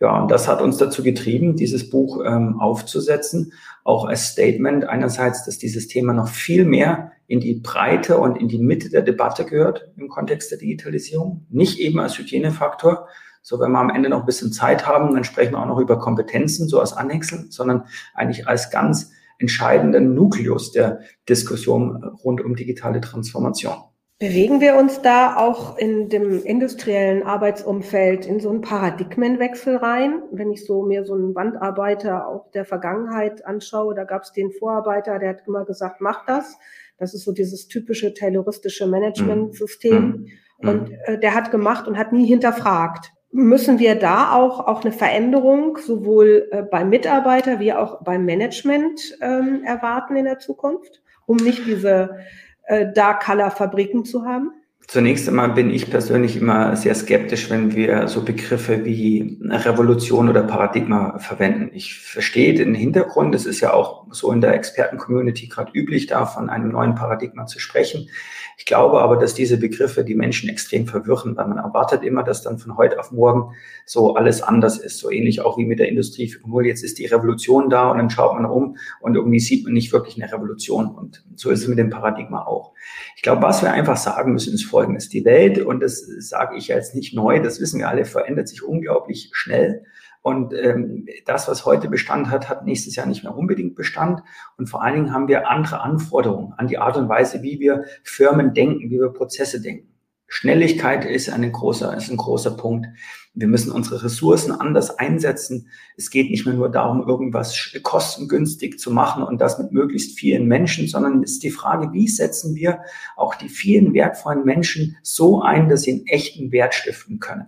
Ja, 0.00 0.20
und 0.20 0.30
das 0.30 0.48
hat 0.48 0.60
uns 0.60 0.78
dazu 0.78 1.02
getrieben, 1.02 1.54
dieses 1.56 1.88
Buch 1.88 2.22
ähm, 2.26 2.60
aufzusetzen, 2.60 3.52
auch 3.84 4.06
als 4.06 4.28
Statement 4.28 4.84
einerseits, 4.84 5.44
dass 5.44 5.58
dieses 5.58 5.86
Thema 5.86 6.12
noch 6.12 6.28
viel 6.28 6.64
mehr 6.64 7.12
in 7.26 7.40
die 7.40 7.54
Breite 7.54 8.18
und 8.18 8.36
in 8.36 8.48
die 8.48 8.58
Mitte 8.58 8.90
der 8.90 9.02
Debatte 9.02 9.44
gehört 9.44 9.92
im 9.96 10.08
Kontext 10.08 10.50
der 10.50 10.58
Digitalisierung, 10.58 11.46
nicht 11.48 11.78
eben 11.78 12.00
als 12.00 12.18
Hygienefaktor, 12.18 13.08
so, 13.44 13.60
wenn 13.60 13.72
wir 13.72 13.78
am 13.78 13.90
Ende 13.90 14.08
noch 14.08 14.20
ein 14.20 14.26
bisschen 14.26 14.52
Zeit 14.52 14.86
haben, 14.86 15.14
dann 15.14 15.22
sprechen 15.22 15.52
wir 15.52 15.60
auch 15.60 15.66
noch 15.66 15.78
über 15.78 15.98
Kompetenzen, 15.98 16.66
so 16.66 16.80
als 16.80 16.94
Anhängsel, 16.94 17.44
sondern 17.50 17.84
eigentlich 18.14 18.48
als 18.48 18.70
ganz 18.70 19.12
entscheidenden 19.38 20.14
Nukleus 20.14 20.72
der 20.72 21.00
Diskussion 21.28 22.02
rund 22.24 22.40
um 22.40 22.56
digitale 22.56 23.02
Transformation. 23.02 23.74
Bewegen 24.18 24.62
wir 24.62 24.76
uns 24.76 25.02
da 25.02 25.36
auch 25.36 25.76
in 25.76 26.08
dem 26.08 26.42
industriellen 26.42 27.22
Arbeitsumfeld 27.22 28.24
in 28.24 28.40
so 28.40 28.48
einen 28.48 28.62
Paradigmenwechsel 28.62 29.76
rein? 29.76 30.22
Wenn 30.32 30.50
ich 30.50 30.64
so 30.64 30.82
mir 30.82 31.04
so 31.04 31.12
einen 31.12 31.34
Wandarbeiter 31.34 32.26
auch 32.26 32.50
der 32.52 32.64
Vergangenheit 32.64 33.44
anschaue, 33.44 33.94
da 33.94 34.04
gab 34.04 34.22
es 34.22 34.32
den 34.32 34.52
Vorarbeiter, 34.52 35.18
der 35.18 35.30
hat 35.30 35.42
immer 35.46 35.66
gesagt, 35.66 36.00
mach 36.00 36.24
das. 36.24 36.56
Das 36.96 37.12
ist 37.12 37.24
so 37.24 37.32
dieses 37.32 37.68
typische 37.68 38.14
tayloristische 38.14 38.86
Managementsystem. 38.86 40.02
Mhm. 40.02 40.28
mhm. 40.62 40.68
Und 40.68 40.90
äh, 41.04 41.18
der 41.18 41.34
hat 41.34 41.50
gemacht 41.50 41.86
und 41.86 41.98
hat 41.98 42.14
nie 42.14 42.26
hinterfragt. 42.26 43.13
Müssen 43.36 43.80
wir 43.80 43.96
da 43.96 44.32
auch, 44.32 44.60
auch 44.60 44.84
eine 44.84 44.92
Veränderung 44.92 45.76
sowohl 45.78 46.48
äh, 46.52 46.62
beim 46.62 46.88
Mitarbeiter 46.88 47.58
wie 47.58 47.72
auch 47.72 48.00
beim 48.04 48.24
Management 48.24 49.18
ähm, 49.20 49.64
erwarten 49.64 50.14
in 50.14 50.24
der 50.24 50.38
Zukunft, 50.38 51.02
um 51.26 51.38
nicht 51.38 51.66
diese 51.66 52.20
äh, 52.62 52.92
Dark-Color-Fabriken 52.92 54.04
zu 54.04 54.24
haben? 54.24 54.52
Zunächst 54.86 55.28
einmal 55.28 55.50
bin 55.50 55.70
ich 55.70 55.90
persönlich 55.90 56.36
immer 56.36 56.76
sehr 56.76 56.94
skeptisch, 56.94 57.48
wenn 57.50 57.74
wir 57.74 58.06
so 58.06 58.22
Begriffe 58.22 58.84
wie 58.84 59.38
Revolution 59.42 60.28
oder 60.28 60.42
Paradigma 60.42 61.18
verwenden. 61.18 61.70
Ich 61.72 61.98
verstehe 61.98 62.54
den 62.54 62.74
Hintergrund. 62.74 63.34
Es 63.34 63.46
ist 63.46 63.60
ja 63.60 63.72
auch 63.72 64.06
so 64.10 64.30
in 64.30 64.42
der 64.42 64.54
Experten-Community 64.54 65.48
gerade 65.48 65.72
üblich, 65.74 66.06
da 66.06 66.26
von 66.26 66.50
einem 66.50 66.70
neuen 66.70 66.94
Paradigma 66.94 67.46
zu 67.46 67.58
sprechen. 67.60 68.08
Ich 68.56 68.66
glaube 68.66 69.00
aber, 69.00 69.16
dass 69.16 69.34
diese 69.34 69.58
Begriffe 69.58 70.04
die 70.04 70.14
Menschen 70.14 70.48
extrem 70.48 70.86
verwirren, 70.86 71.36
weil 71.36 71.48
man 71.48 71.58
erwartet 71.58 72.04
immer, 72.04 72.22
dass 72.22 72.42
dann 72.42 72.58
von 72.58 72.76
heute 72.76 73.00
auf 73.00 73.10
morgen 73.10 73.54
so 73.84 74.14
alles 74.14 74.42
anders 74.42 74.78
ist. 74.78 74.98
So 74.98 75.10
ähnlich 75.10 75.40
auch 75.40 75.58
wie 75.58 75.64
mit 75.64 75.80
der 75.80 75.88
Industrie 75.88 76.26
4.0. 76.26 76.64
Jetzt 76.64 76.84
ist 76.84 76.98
die 76.98 77.06
Revolution 77.06 77.68
da 77.68 77.90
und 77.90 77.98
dann 77.98 78.10
schaut 78.10 78.34
man 78.34 78.46
um 78.46 78.76
und 79.00 79.16
irgendwie 79.16 79.40
sieht 79.40 79.64
man 79.64 79.72
nicht 79.72 79.92
wirklich 79.92 80.22
eine 80.22 80.32
Revolution. 80.32 80.94
Und 80.94 81.24
so 81.34 81.50
ist 81.50 81.62
es 81.62 81.68
mit 81.68 81.78
dem 81.78 81.90
Paradigma 81.90 82.42
auch. 82.42 82.72
Ich 83.16 83.22
glaube, 83.22 83.42
was 83.42 83.62
wir 83.62 83.72
einfach 83.72 83.96
sagen 83.96 84.32
müssen, 84.32 84.54
ist 84.54 84.64
Folgendes. 84.74 85.08
Die 85.08 85.24
Welt, 85.24 85.60
und 85.60 85.78
das 85.78 86.04
sage 86.18 86.56
ich 86.56 86.66
jetzt 86.66 86.96
nicht 86.96 87.14
neu, 87.14 87.40
das 87.40 87.60
wissen 87.60 87.78
wir 87.78 87.88
alle, 87.88 88.04
verändert 88.04 88.48
sich 88.48 88.64
unglaublich 88.64 89.30
schnell. 89.32 89.84
Und 90.20 90.52
ähm, 90.52 91.06
das, 91.26 91.46
was 91.46 91.64
heute 91.64 91.88
Bestand 91.88 92.28
hat, 92.28 92.48
hat 92.48 92.64
nächstes 92.64 92.96
Jahr 92.96 93.06
nicht 93.06 93.22
mehr 93.22 93.36
unbedingt 93.36 93.76
Bestand. 93.76 94.24
Und 94.58 94.68
vor 94.68 94.82
allen 94.82 94.94
Dingen 94.94 95.12
haben 95.12 95.28
wir 95.28 95.48
andere 95.48 95.80
Anforderungen 95.80 96.54
an 96.56 96.66
die 96.66 96.78
Art 96.78 96.96
und 96.96 97.08
Weise, 97.08 97.44
wie 97.44 97.60
wir 97.60 97.84
Firmen 98.02 98.52
denken, 98.52 98.90
wie 98.90 98.98
wir 98.98 99.10
Prozesse 99.10 99.60
denken. 99.60 99.93
Schnelligkeit 100.34 101.04
ist, 101.04 101.30
eine 101.30 101.48
großer, 101.48 101.96
ist 101.96 102.10
ein 102.10 102.16
großer 102.16 102.56
Punkt. 102.56 102.88
Wir 103.34 103.46
müssen 103.46 103.70
unsere 103.70 104.02
Ressourcen 104.02 104.50
anders 104.50 104.98
einsetzen. 104.98 105.68
Es 105.96 106.10
geht 106.10 106.28
nicht 106.28 106.44
mehr 106.44 106.56
nur 106.56 106.68
darum, 106.68 107.06
irgendwas 107.06 107.70
kostengünstig 107.84 108.80
zu 108.80 108.90
machen 108.90 109.22
und 109.22 109.40
das 109.40 109.60
mit 109.60 109.70
möglichst 109.70 110.18
vielen 110.18 110.48
Menschen, 110.48 110.88
sondern 110.88 111.22
es 111.22 111.34
ist 111.34 111.44
die 111.44 111.52
Frage, 111.52 111.92
wie 111.92 112.08
setzen 112.08 112.56
wir 112.56 112.80
auch 113.14 113.36
die 113.36 113.48
vielen 113.48 113.94
wertvollen 113.94 114.44
Menschen 114.44 114.96
so 115.02 115.40
ein, 115.40 115.68
dass 115.68 115.82
sie 115.82 115.92
einen 115.92 116.06
echten 116.08 116.50
Wert 116.50 116.74
stiften 116.74 117.20
können. 117.20 117.46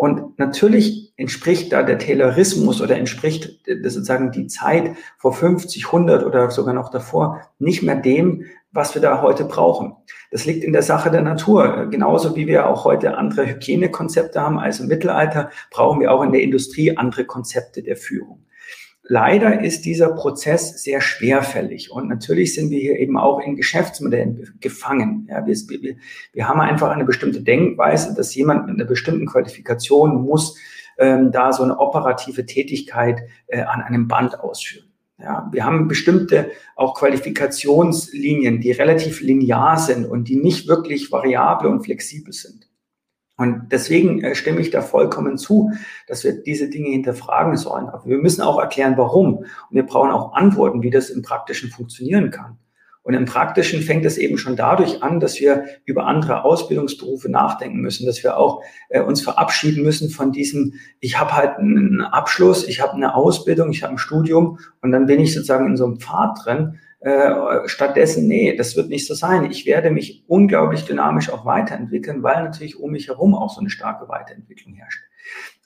Und 0.00 0.38
natürlich 0.38 1.12
entspricht 1.16 1.72
da 1.72 1.82
der 1.82 1.98
Taylorismus 1.98 2.80
oder 2.80 2.96
entspricht 2.96 3.60
sozusagen 3.66 4.30
die 4.30 4.46
Zeit 4.46 4.96
vor 5.18 5.34
50, 5.34 5.86
100 5.86 6.24
oder 6.24 6.50
sogar 6.52 6.72
noch 6.72 6.88
davor 6.88 7.42
nicht 7.58 7.82
mehr 7.82 7.96
dem, 7.96 8.44
was 8.78 8.94
wir 8.94 9.02
da 9.02 9.20
heute 9.20 9.44
brauchen. 9.44 9.96
Das 10.30 10.46
liegt 10.46 10.62
in 10.62 10.72
der 10.72 10.82
Sache 10.82 11.10
der 11.10 11.20
Natur. 11.20 11.88
Genauso 11.90 12.36
wie 12.36 12.46
wir 12.46 12.68
auch 12.68 12.84
heute 12.84 13.18
andere 13.18 13.46
Hygienekonzepte 13.46 14.40
haben 14.40 14.58
als 14.58 14.78
im 14.78 14.86
Mittelalter, 14.86 15.50
brauchen 15.70 16.00
wir 16.00 16.12
auch 16.12 16.22
in 16.22 16.32
der 16.32 16.42
Industrie 16.42 16.96
andere 16.96 17.24
Konzepte 17.24 17.82
der 17.82 17.96
Führung. 17.96 18.44
Leider 19.02 19.62
ist 19.62 19.84
dieser 19.84 20.10
Prozess 20.10 20.82
sehr 20.82 21.00
schwerfällig 21.00 21.90
und 21.90 22.08
natürlich 22.08 22.54
sind 22.54 22.70
wir 22.70 22.78
hier 22.78 22.98
eben 22.98 23.16
auch 23.16 23.40
in 23.40 23.56
Geschäftsmodellen 23.56 24.56
gefangen. 24.60 25.26
Ja, 25.30 25.44
wir, 25.46 25.56
wir, 25.56 25.96
wir 26.34 26.48
haben 26.48 26.60
einfach 26.60 26.90
eine 26.90 27.04
bestimmte 27.04 27.40
Denkweise, 27.40 28.14
dass 28.14 28.34
jemand 28.34 28.66
mit 28.66 28.76
einer 28.76 28.84
bestimmten 28.84 29.26
Qualifikation 29.26 30.22
muss 30.22 30.56
ähm, 30.98 31.32
da 31.32 31.52
so 31.52 31.62
eine 31.62 31.78
operative 31.78 32.44
Tätigkeit 32.44 33.22
äh, 33.46 33.62
an 33.62 33.80
einem 33.80 34.08
Band 34.08 34.38
ausführen. 34.40 34.87
Ja, 35.20 35.48
wir 35.50 35.64
haben 35.64 35.88
bestimmte 35.88 36.52
auch 36.76 36.94
Qualifikationslinien, 36.94 38.60
die 38.60 38.70
relativ 38.70 39.20
linear 39.20 39.76
sind 39.76 40.06
und 40.06 40.28
die 40.28 40.36
nicht 40.36 40.68
wirklich 40.68 41.10
variabel 41.10 41.68
und 41.70 41.82
flexibel 41.84 42.32
sind. 42.32 42.68
Und 43.36 43.68
deswegen 43.70 44.22
äh, 44.22 44.34
stimme 44.34 44.60
ich 44.60 44.70
da 44.70 44.82
vollkommen 44.82 45.38
zu, 45.38 45.72
dass 46.06 46.24
wir 46.24 46.42
diese 46.42 46.68
Dinge 46.68 46.90
hinterfragen 46.90 47.56
sollen. 47.56 47.88
Aber 47.88 48.04
wir 48.06 48.18
müssen 48.18 48.42
auch 48.42 48.60
erklären, 48.60 48.96
warum. 48.96 49.38
Und 49.38 49.46
wir 49.70 49.84
brauchen 49.84 50.10
auch 50.10 50.34
Antworten, 50.34 50.82
wie 50.82 50.90
das 50.90 51.10
im 51.10 51.22
Praktischen 51.22 51.70
funktionieren 51.70 52.30
kann. 52.30 52.58
Und 53.08 53.14
im 53.14 53.24
Praktischen 53.24 53.80
fängt 53.80 54.04
es 54.04 54.18
eben 54.18 54.36
schon 54.36 54.54
dadurch 54.54 55.02
an, 55.02 55.18
dass 55.18 55.40
wir 55.40 55.64
über 55.86 56.06
andere 56.06 56.44
Ausbildungsberufe 56.44 57.30
nachdenken 57.30 57.80
müssen, 57.80 58.04
dass 58.04 58.22
wir 58.22 58.36
auch 58.36 58.62
äh, 58.90 59.00
uns 59.00 59.22
verabschieden 59.22 59.82
müssen 59.82 60.10
von 60.10 60.30
diesem, 60.30 60.74
ich 61.00 61.18
habe 61.18 61.34
halt 61.34 61.56
einen 61.56 62.02
Abschluss, 62.02 62.68
ich 62.68 62.82
habe 62.82 62.92
eine 62.92 63.14
Ausbildung, 63.14 63.70
ich 63.70 63.82
habe 63.82 63.94
ein 63.94 63.98
Studium 63.98 64.58
und 64.82 64.92
dann 64.92 65.06
bin 65.06 65.20
ich 65.20 65.32
sozusagen 65.32 65.68
in 65.68 65.78
so 65.78 65.86
einem 65.86 66.00
Pfad 66.00 66.44
drin, 66.44 66.80
äh, 67.00 67.66
stattdessen, 67.66 68.28
nee, 68.28 68.54
das 68.54 68.76
wird 68.76 68.90
nicht 68.90 69.06
so 69.06 69.14
sein. 69.14 69.50
Ich 69.50 69.64
werde 69.64 69.90
mich 69.90 70.24
unglaublich 70.26 70.84
dynamisch 70.84 71.30
auch 71.30 71.46
weiterentwickeln, 71.46 72.22
weil 72.22 72.44
natürlich 72.44 72.78
um 72.78 72.90
mich 72.90 73.08
herum 73.08 73.34
auch 73.34 73.54
so 73.54 73.60
eine 73.60 73.70
starke 73.70 74.06
Weiterentwicklung 74.10 74.74
herrscht. 74.74 75.00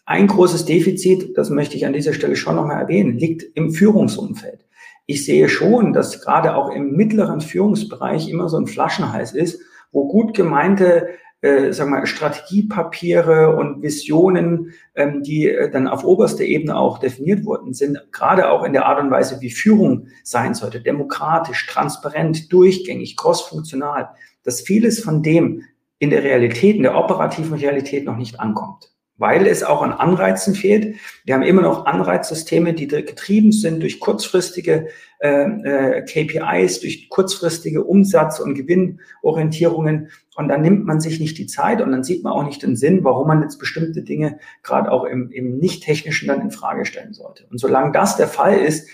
Ein 0.04 0.28
großes 0.28 0.64
Defizit, 0.64 1.36
das 1.36 1.50
möchte 1.50 1.76
ich 1.76 1.86
an 1.86 1.92
dieser 1.92 2.12
Stelle 2.12 2.36
schon 2.36 2.54
nochmal 2.54 2.80
erwähnen, 2.80 3.18
liegt 3.18 3.42
im 3.56 3.72
Führungsumfeld. 3.72 4.64
Ich 5.12 5.26
sehe 5.26 5.50
schon, 5.50 5.92
dass 5.92 6.22
gerade 6.22 6.56
auch 6.56 6.70
im 6.70 6.92
mittleren 6.92 7.42
Führungsbereich 7.42 8.30
immer 8.30 8.48
so 8.48 8.56
ein 8.56 8.66
Flaschenhals 8.66 9.34
ist, 9.34 9.60
wo 9.90 10.08
gut 10.08 10.32
gemeinte 10.32 11.10
äh, 11.42 11.70
sagen 11.74 11.90
wir, 11.90 12.06
Strategiepapiere 12.06 13.54
und 13.54 13.82
Visionen, 13.82 14.72
ähm, 14.94 15.22
die 15.22 15.50
äh, 15.50 15.70
dann 15.70 15.86
auf 15.86 16.02
oberster 16.02 16.44
Ebene 16.44 16.78
auch 16.78 16.96
definiert 16.96 17.44
worden 17.44 17.74
sind, 17.74 17.98
gerade 18.10 18.48
auch 18.50 18.64
in 18.64 18.72
der 18.72 18.86
Art 18.86 19.02
und 19.02 19.10
Weise, 19.10 19.42
wie 19.42 19.50
Führung 19.50 20.06
sein 20.24 20.54
sollte, 20.54 20.80
demokratisch, 20.80 21.66
transparent, 21.66 22.50
durchgängig, 22.50 23.18
crossfunktional, 23.18 24.08
dass 24.44 24.62
vieles 24.62 24.98
von 25.04 25.22
dem 25.22 25.64
in 25.98 26.08
der 26.08 26.22
Realität, 26.22 26.76
in 26.76 26.84
der 26.84 26.96
operativen 26.96 27.58
Realität 27.58 28.06
noch 28.06 28.16
nicht 28.16 28.40
ankommt 28.40 28.91
weil 29.18 29.46
es 29.46 29.62
auch 29.62 29.82
an 29.82 29.92
Anreizen 29.92 30.54
fehlt. 30.54 30.96
Wir 31.24 31.34
haben 31.34 31.42
immer 31.42 31.62
noch 31.62 31.86
Anreizsysteme, 31.86 32.74
die 32.74 32.88
getrieben 32.88 33.52
sind 33.52 33.80
durch 33.80 34.00
kurzfristige 34.00 34.88
äh, 35.20 35.44
äh 35.44 36.02
KPIs, 36.02 36.80
durch 36.80 37.08
kurzfristige 37.08 37.84
Umsatz- 37.84 38.40
und 38.40 38.54
Gewinnorientierungen. 38.54 40.10
Und 40.34 40.48
dann 40.48 40.62
nimmt 40.62 40.86
man 40.86 41.00
sich 41.00 41.20
nicht 41.20 41.38
die 41.38 41.46
Zeit 41.46 41.82
und 41.82 41.92
dann 41.92 42.04
sieht 42.04 42.24
man 42.24 42.32
auch 42.32 42.44
nicht 42.44 42.62
den 42.62 42.74
Sinn, 42.74 43.04
warum 43.04 43.28
man 43.28 43.42
jetzt 43.42 43.58
bestimmte 43.58 44.02
Dinge 44.02 44.38
gerade 44.62 44.90
auch 44.90 45.04
im, 45.04 45.30
im 45.30 45.58
nicht-technischen 45.58 46.28
dann 46.28 46.40
in 46.40 46.50
Frage 46.50 46.86
stellen 46.86 47.12
sollte. 47.12 47.46
Und 47.50 47.58
solange 47.58 47.92
das 47.92 48.16
der 48.16 48.28
Fall 48.28 48.58
ist, 48.58 48.88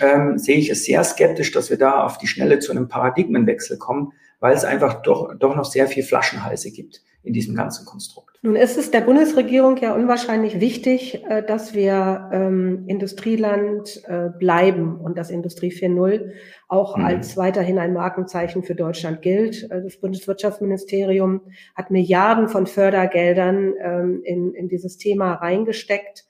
ähm, 0.00 0.38
sehe 0.38 0.56
ich 0.56 0.70
es 0.70 0.84
sehr 0.84 1.04
skeptisch, 1.04 1.52
dass 1.52 1.70
wir 1.70 1.78
da 1.78 2.04
auf 2.04 2.18
die 2.18 2.26
Schnelle 2.26 2.58
zu 2.58 2.72
einem 2.72 2.88
Paradigmenwechsel 2.88 3.78
kommen, 3.78 4.12
weil 4.44 4.54
es 4.54 4.66
einfach 4.66 5.00
doch, 5.00 5.34
doch 5.38 5.56
noch 5.56 5.64
sehr 5.64 5.86
viel 5.86 6.02
Flaschenhalse 6.02 6.70
gibt 6.70 7.02
in 7.22 7.32
diesem 7.32 7.54
ganzen 7.54 7.86
Konstrukt. 7.86 8.38
Nun 8.42 8.56
ist 8.56 8.76
es 8.76 8.90
der 8.90 9.00
Bundesregierung 9.00 9.78
ja 9.78 9.94
unwahrscheinlich 9.94 10.60
wichtig, 10.60 11.24
äh, 11.24 11.42
dass 11.42 11.72
wir 11.72 12.28
ähm, 12.30 12.84
Industrieland 12.86 14.02
äh, 14.06 14.28
bleiben 14.38 15.00
und 15.00 15.16
dass 15.16 15.30
Industrie 15.30 15.72
4.0 15.72 16.32
auch 16.68 16.98
mhm. 16.98 17.06
als 17.06 17.38
weiterhin 17.38 17.78
ein 17.78 17.94
Markenzeichen 17.94 18.64
für 18.64 18.74
Deutschland 18.74 19.22
gilt. 19.22 19.62
Äh, 19.70 19.80
das 19.82 19.96
Bundeswirtschaftsministerium 19.98 21.40
hat 21.74 21.90
Milliarden 21.90 22.48
von 22.48 22.66
Fördergeldern 22.66 23.72
ähm, 23.82 24.20
in, 24.24 24.52
in 24.52 24.68
dieses 24.68 24.98
Thema 24.98 25.36
reingesteckt. 25.36 26.26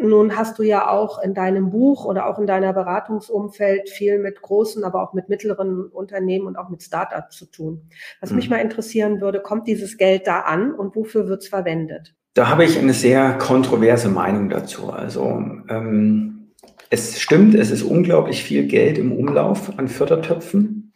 Nun 0.00 0.36
hast 0.36 0.58
du 0.58 0.62
ja 0.62 0.88
auch 0.88 1.20
in 1.22 1.34
deinem 1.34 1.70
Buch 1.70 2.04
oder 2.04 2.26
auch 2.26 2.38
in 2.38 2.46
deiner 2.46 2.72
Beratungsumfeld 2.72 3.88
viel 3.88 4.18
mit 4.18 4.40
großen, 4.40 4.84
aber 4.84 5.02
auch 5.02 5.12
mit 5.12 5.28
mittleren 5.28 5.86
Unternehmen 5.86 6.46
und 6.46 6.56
auch 6.56 6.68
mit 6.68 6.82
Startups 6.82 7.36
zu 7.36 7.46
tun. 7.46 7.90
Was 8.20 8.30
mhm. 8.30 8.36
mich 8.36 8.50
mal 8.50 8.58
interessieren 8.58 9.20
würde, 9.20 9.40
kommt 9.40 9.66
dieses 9.66 9.96
Geld 9.96 10.26
da 10.26 10.40
an 10.40 10.72
und 10.72 10.94
wofür 10.94 11.28
wird 11.28 11.42
es 11.42 11.48
verwendet? 11.48 12.14
Da 12.34 12.48
habe 12.48 12.64
ich 12.64 12.78
eine 12.78 12.92
sehr 12.92 13.32
kontroverse 13.38 14.08
Meinung 14.08 14.48
dazu. 14.48 14.90
Also 14.90 15.42
ähm, 15.68 16.52
es 16.90 17.20
stimmt, 17.20 17.56
es 17.56 17.70
ist 17.70 17.82
unglaublich 17.82 18.44
viel 18.44 18.66
Geld 18.66 18.98
im 18.98 19.12
Umlauf 19.12 19.78
an 19.78 19.88
Fördertöpfen. 19.88 20.92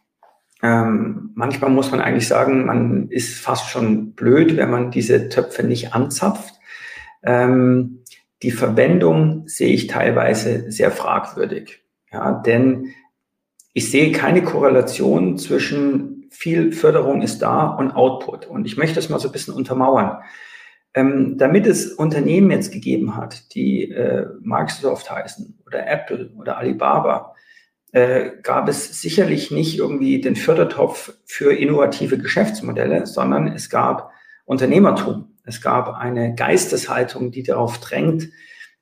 Ähm, 0.61 1.31
manchmal 1.35 1.71
muss 1.71 1.91
man 1.91 1.99
eigentlich 1.99 2.29
sagen, 2.29 2.65
man 2.65 3.09
ist 3.09 3.37
fast 3.37 3.69
schon 3.69 4.13
blöd, 4.13 4.55
wenn 4.55 4.71
man 4.71 4.91
diese 4.91 5.27
Töpfe 5.27 5.63
nicht 5.63 5.93
anzapft. 5.93 6.53
Ähm, 7.21 8.02
die 8.43 8.51
Verwendung 8.51 9.47
sehe 9.47 9.73
ich 9.73 9.87
teilweise 9.87 10.71
sehr 10.71 10.91
fragwürdig. 10.91 11.81
Ja, 12.11 12.33
denn 12.33 12.93
ich 13.73 13.89
sehe 13.89 14.11
keine 14.11 14.43
Korrelation 14.43 15.37
zwischen 15.37 16.27
viel 16.29 16.71
Förderung 16.71 17.21
ist 17.21 17.39
da 17.39 17.67
und 17.67 17.91
Output. 17.91 18.45
Und 18.45 18.65
ich 18.65 18.77
möchte 18.77 18.95
das 18.95 19.09
mal 19.09 19.19
so 19.19 19.29
ein 19.29 19.31
bisschen 19.31 19.53
untermauern. 19.53 20.17
Ähm, 20.93 21.37
damit 21.37 21.65
es 21.65 21.93
Unternehmen 21.93 22.51
jetzt 22.51 22.71
gegeben 22.71 23.15
hat, 23.15 23.53
die 23.55 23.89
äh, 23.89 24.27
Microsoft 24.41 25.09
heißen 25.09 25.63
oder 25.65 25.87
Apple 25.87 26.31
oder 26.37 26.57
Alibaba, 26.57 27.33
äh, 27.93 28.31
gab 28.43 28.67
es 28.67 29.01
sicherlich 29.01 29.49
nicht 29.51 29.79
irgendwie 29.79 30.21
den 30.21 30.35
Fördertopf 30.35 31.13
für 31.25 31.53
innovative 31.53 32.17
Geschäftsmodelle, 32.17 33.07
sondern 33.07 33.47
es 33.47 33.69
gab 33.69 34.11
Unternehmertum. 34.45 35.32
Es 35.43 35.61
gab 35.61 35.95
eine 35.95 36.35
Geisteshaltung, 36.35 37.31
die 37.31 37.43
darauf 37.43 37.79
drängt, 37.79 38.29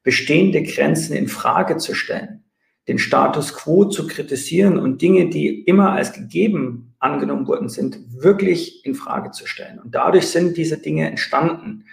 bestehende 0.03 0.63
Grenzen 0.63 1.15
in 1.15 1.27
Frage 1.27 1.77
zu 1.77 1.93
stellen, 1.93 2.43
den 2.87 2.99
Status 2.99 3.53
quo 3.53 3.85
zu 3.85 4.07
kritisieren 4.07 4.77
und 4.77 5.01
Dinge, 5.01 5.29
die 5.29 5.61
immer 5.61 5.91
als 5.91 6.13
gegeben 6.13 6.95
angenommen 6.99 7.47
worden 7.47 7.69
sind, 7.69 7.99
wirklich 8.09 8.85
in 8.85 8.95
Frage 8.95 9.31
zu 9.31 9.47
stellen. 9.47 9.79
Und 9.79 9.95
dadurch 9.95 10.27
sind 10.27 10.55
diese 10.57 10.77
Dinge 10.77 11.07
entstanden. 11.07 11.85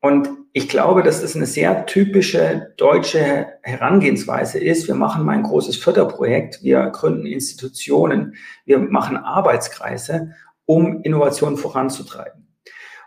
Und 0.00 0.28
ich 0.52 0.68
glaube, 0.68 1.02
dass 1.02 1.20
das 1.20 1.36
eine 1.36 1.46
sehr 1.46 1.86
typische 1.86 2.72
deutsche 2.76 3.46
Herangehensweise 3.62 4.58
ist. 4.58 4.88
Wir 4.88 4.94
machen 4.94 5.24
mal 5.24 5.32
ein 5.32 5.42
großes 5.42 5.76
Förderprojekt, 5.76 6.62
wir 6.62 6.86
gründen 6.90 7.26
Institutionen, 7.26 8.36
wir 8.64 8.78
machen 8.78 9.16
Arbeitskreise, 9.16 10.34
um 10.64 11.02
Innovation 11.02 11.56
voranzutreiben. 11.56 12.47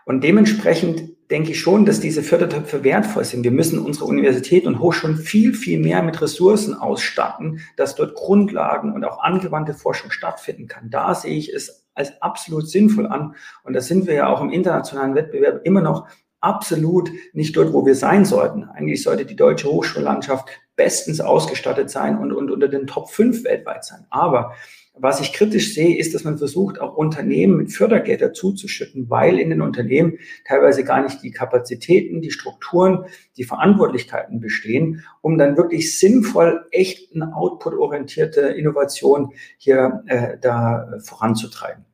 Und 0.04 0.24
dementsprechend 0.24 1.12
denke 1.30 1.52
ich 1.52 1.60
schon, 1.60 1.86
dass 1.86 2.00
diese 2.00 2.22
Fördertöpfe 2.22 2.84
wertvoll 2.84 3.24
sind. 3.24 3.42
Wir 3.42 3.50
müssen 3.50 3.78
unsere 3.78 4.04
Universitäten 4.04 4.68
und 4.68 4.80
Hochschulen 4.80 5.16
viel, 5.16 5.54
viel 5.54 5.78
mehr 5.78 6.02
mit 6.02 6.20
Ressourcen 6.20 6.74
ausstatten, 6.74 7.60
dass 7.76 7.94
dort 7.94 8.14
Grundlagen 8.14 8.92
und 8.92 9.04
auch 9.04 9.22
angewandte 9.22 9.72
Forschung 9.72 10.10
stattfinden 10.10 10.68
kann. 10.68 10.90
Da 10.90 11.14
sehe 11.14 11.36
ich 11.36 11.52
es 11.52 11.86
als 11.94 12.20
absolut 12.20 12.68
sinnvoll 12.68 13.06
an. 13.06 13.34
Und 13.64 13.74
da 13.74 13.80
sind 13.80 14.06
wir 14.06 14.14
ja 14.14 14.28
auch 14.28 14.40
im 14.40 14.50
internationalen 14.50 15.14
Wettbewerb 15.14 15.62
immer 15.64 15.80
noch 15.80 16.06
absolut 16.40 17.10
nicht 17.32 17.56
dort, 17.56 17.72
wo 17.72 17.86
wir 17.86 17.94
sein 17.94 18.24
sollten. 18.24 18.64
Eigentlich 18.64 19.02
sollte 19.02 19.24
die 19.24 19.36
deutsche 19.36 19.68
Hochschullandschaft 19.68 20.48
bestens 20.76 21.20
ausgestattet 21.20 21.90
sein 21.90 22.18
und, 22.18 22.32
und 22.32 22.50
unter 22.50 22.68
den 22.68 22.86
Top 22.86 23.10
5 23.10 23.44
weltweit 23.44 23.84
sein. 23.84 24.06
Aber 24.10 24.54
was 24.94 25.20
ich 25.20 25.32
kritisch 25.32 25.74
sehe, 25.74 25.96
ist, 25.96 26.14
dass 26.14 26.24
man 26.24 26.36
versucht, 26.36 26.80
auch 26.80 26.94
Unternehmen 26.96 27.56
mit 27.56 27.72
Fördergelder 27.72 28.32
zuzuschütten, 28.32 29.08
weil 29.08 29.38
in 29.38 29.48
den 29.50 29.62
Unternehmen 29.62 30.18
teilweise 30.46 30.84
gar 30.84 31.02
nicht 31.02 31.22
die 31.22 31.30
Kapazitäten, 31.30 32.20
die 32.20 32.30
Strukturen, 32.30 33.06
die 33.36 33.44
Verantwortlichkeiten 33.44 34.40
bestehen, 34.40 35.04
um 35.22 35.38
dann 35.38 35.56
wirklich 35.56 35.98
sinnvoll, 35.98 36.66
echt 36.70 37.14
eine 37.14 37.34
output-orientierte 37.34 38.40
Innovation 38.42 39.30
hier 39.56 40.02
äh, 40.06 40.36
da 40.40 40.98
voranzutreiben. 41.02 41.86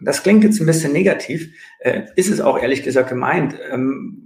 Das 0.00 0.22
klingt 0.22 0.44
jetzt 0.44 0.60
ein 0.60 0.66
bisschen 0.66 0.92
negativ, 0.92 1.52
äh, 1.80 2.02
ist 2.16 2.30
es 2.30 2.40
auch 2.40 2.58
ehrlich 2.58 2.82
gesagt 2.82 3.08
gemeint. 3.08 3.56
Ähm, 3.72 4.25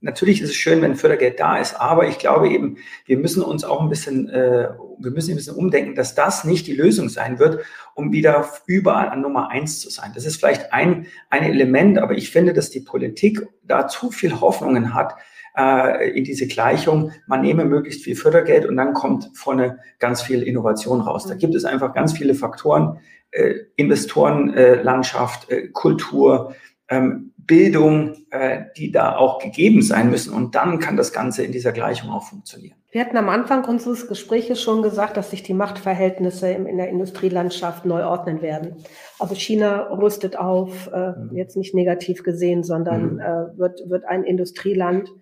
natürlich 0.00 0.40
ist 0.40 0.50
es 0.50 0.56
schön, 0.56 0.82
wenn 0.82 0.96
Fördergeld 0.96 1.38
da 1.40 1.58
ist, 1.58 1.74
aber 1.74 2.08
ich 2.08 2.18
glaube 2.18 2.48
eben, 2.48 2.78
wir 3.06 3.18
müssen 3.18 3.42
uns 3.42 3.64
auch 3.64 3.80
ein 3.80 3.88
bisschen, 3.88 4.28
äh, 4.28 4.70
wir 4.98 5.10
müssen 5.10 5.32
ein 5.32 5.36
bisschen 5.36 5.56
umdenken, 5.56 5.94
dass 5.94 6.14
das 6.14 6.44
nicht 6.44 6.66
die 6.66 6.74
Lösung 6.74 7.08
sein 7.08 7.38
wird, 7.38 7.64
um 7.94 8.12
wieder 8.12 8.48
überall 8.66 9.08
an 9.08 9.20
Nummer 9.20 9.50
eins 9.50 9.80
zu 9.80 9.90
sein. 9.90 10.12
Das 10.14 10.24
ist 10.24 10.36
vielleicht 10.36 10.72
ein, 10.72 11.06
ein 11.28 11.42
Element, 11.42 11.98
aber 11.98 12.14
ich 12.16 12.30
finde, 12.30 12.52
dass 12.52 12.70
die 12.70 12.80
Politik 12.80 13.46
da 13.62 13.88
zu 13.88 14.10
viel 14.10 14.40
Hoffnungen 14.40 14.94
hat, 14.94 15.14
äh, 15.56 16.10
in 16.10 16.24
diese 16.24 16.46
Gleichung, 16.46 17.12
man 17.26 17.42
nehme 17.42 17.64
möglichst 17.64 18.04
viel 18.04 18.16
Fördergeld 18.16 18.66
und 18.66 18.76
dann 18.76 18.94
kommt 18.94 19.30
vorne 19.34 19.78
ganz 19.98 20.22
viel 20.22 20.42
Innovation 20.42 21.00
raus. 21.00 21.26
Da 21.26 21.34
gibt 21.34 21.54
es 21.54 21.64
einfach 21.64 21.92
ganz 21.92 22.16
viele 22.16 22.34
Faktoren, 22.34 23.00
äh, 23.32 23.54
Investorenlandschaft, 23.76 25.50
äh, 25.50 25.68
Kultur, 25.68 26.54
ähm, 26.90 27.32
Bildung, 27.38 28.14
äh, 28.30 28.64
die 28.76 28.92
da 28.92 29.16
auch 29.16 29.38
gegeben 29.38 29.82
sein 29.82 30.10
müssen. 30.10 30.34
Und 30.34 30.54
dann 30.54 30.78
kann 30.78 30.96
das 30.96 31.12
Ganze 31.12 31.42
in 31.42 31.52
dieser 31.52 31.72
Gleichung 31.72 32.10
auch 32.10 32.24
funktionieren. 32.24 32.76
Wir 32.92 33.00
hatten 33.00 33.16
am 33.16 33.28
Anfang 33.28 33.64
unseres 33.64 34.08
Gespräches 34.08 34.60
schon 34.60 34.82
gesagt, 34.82 35.16
dass 35.16 35.30
sich 35.30 35.44
die 35.44 35.54
Machtverhältnisse 35.54 36.50
in 36.50 36.76
der 36.76 36.88
Industrielandschaft 36.88 37.86
neu 37.86 38.04
ordnen 38.04 38.42
werden. 38.42 38.76
Also 39.18 39.36
China 39.36 39.92
rüstet 39.92 40.36
auf, 40.36 40.90
äh, 40.92 41.12
mhm. 41.12 41.36
jetzt 41.36 41.56
nicht 41.56 41.74
negativ 41.74 42.24
gesehen, 42.24 42.64
sondern 42.64 43.14
mhm. 43.14 43.20
äh, 43.20 43.58
wird, 43.58 43.88
wird 43.88 44.04
ein 44.04 44.24
Industrieland 44.24 45.12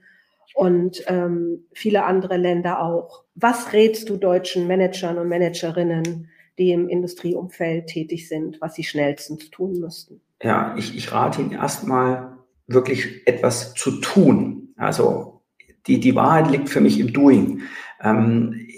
und 0.55 1.05
ähm, 1.09 1.67
viele 1.73 2.05
andere 2.05 2.39
Länder 2.39 2.83
auch. 2.83 3.25
Was 3.35 3.73
rätst 3.75 4.09
du 4.09 4.17
deutschen 4.17 4.67
Managern 4.67 5.19
und 5.19 5.29
Managerinnen, 5.29 6.29
die 6.59 6.73
im 6.73 6.89
Industrieumfeld 6.89 7.87
tätig 7.87 8.29
sind, 8.29 8.61
was 8.61 8.75
sie 8.75 8.85
schnellstens 8.85 9.51
tun 9.51 9.79
müssten? 9.79 10.23
Ja, 10.43 10.75
ich, 10.77 10.97
ich 10.97 11.13
rate 11.13 11.41
Ihnen 11.43 11.53
erstmal 11.53 12.39
wirklich 12.67 13.27
etwas 13.27 13.75
zu 13.75 14.01
tun. 14.01 14.75
Also 14.77 15.43
die, 15.87 16.01
die 16.01 16.15
Wahrheit 16.15 16.51
liegt 16.51 16.69
für 16.69 16.81
mich 16.81 17.01
im 17.01 17.13
Doing. 17.13 17.63
Ähm, 18.03 18.69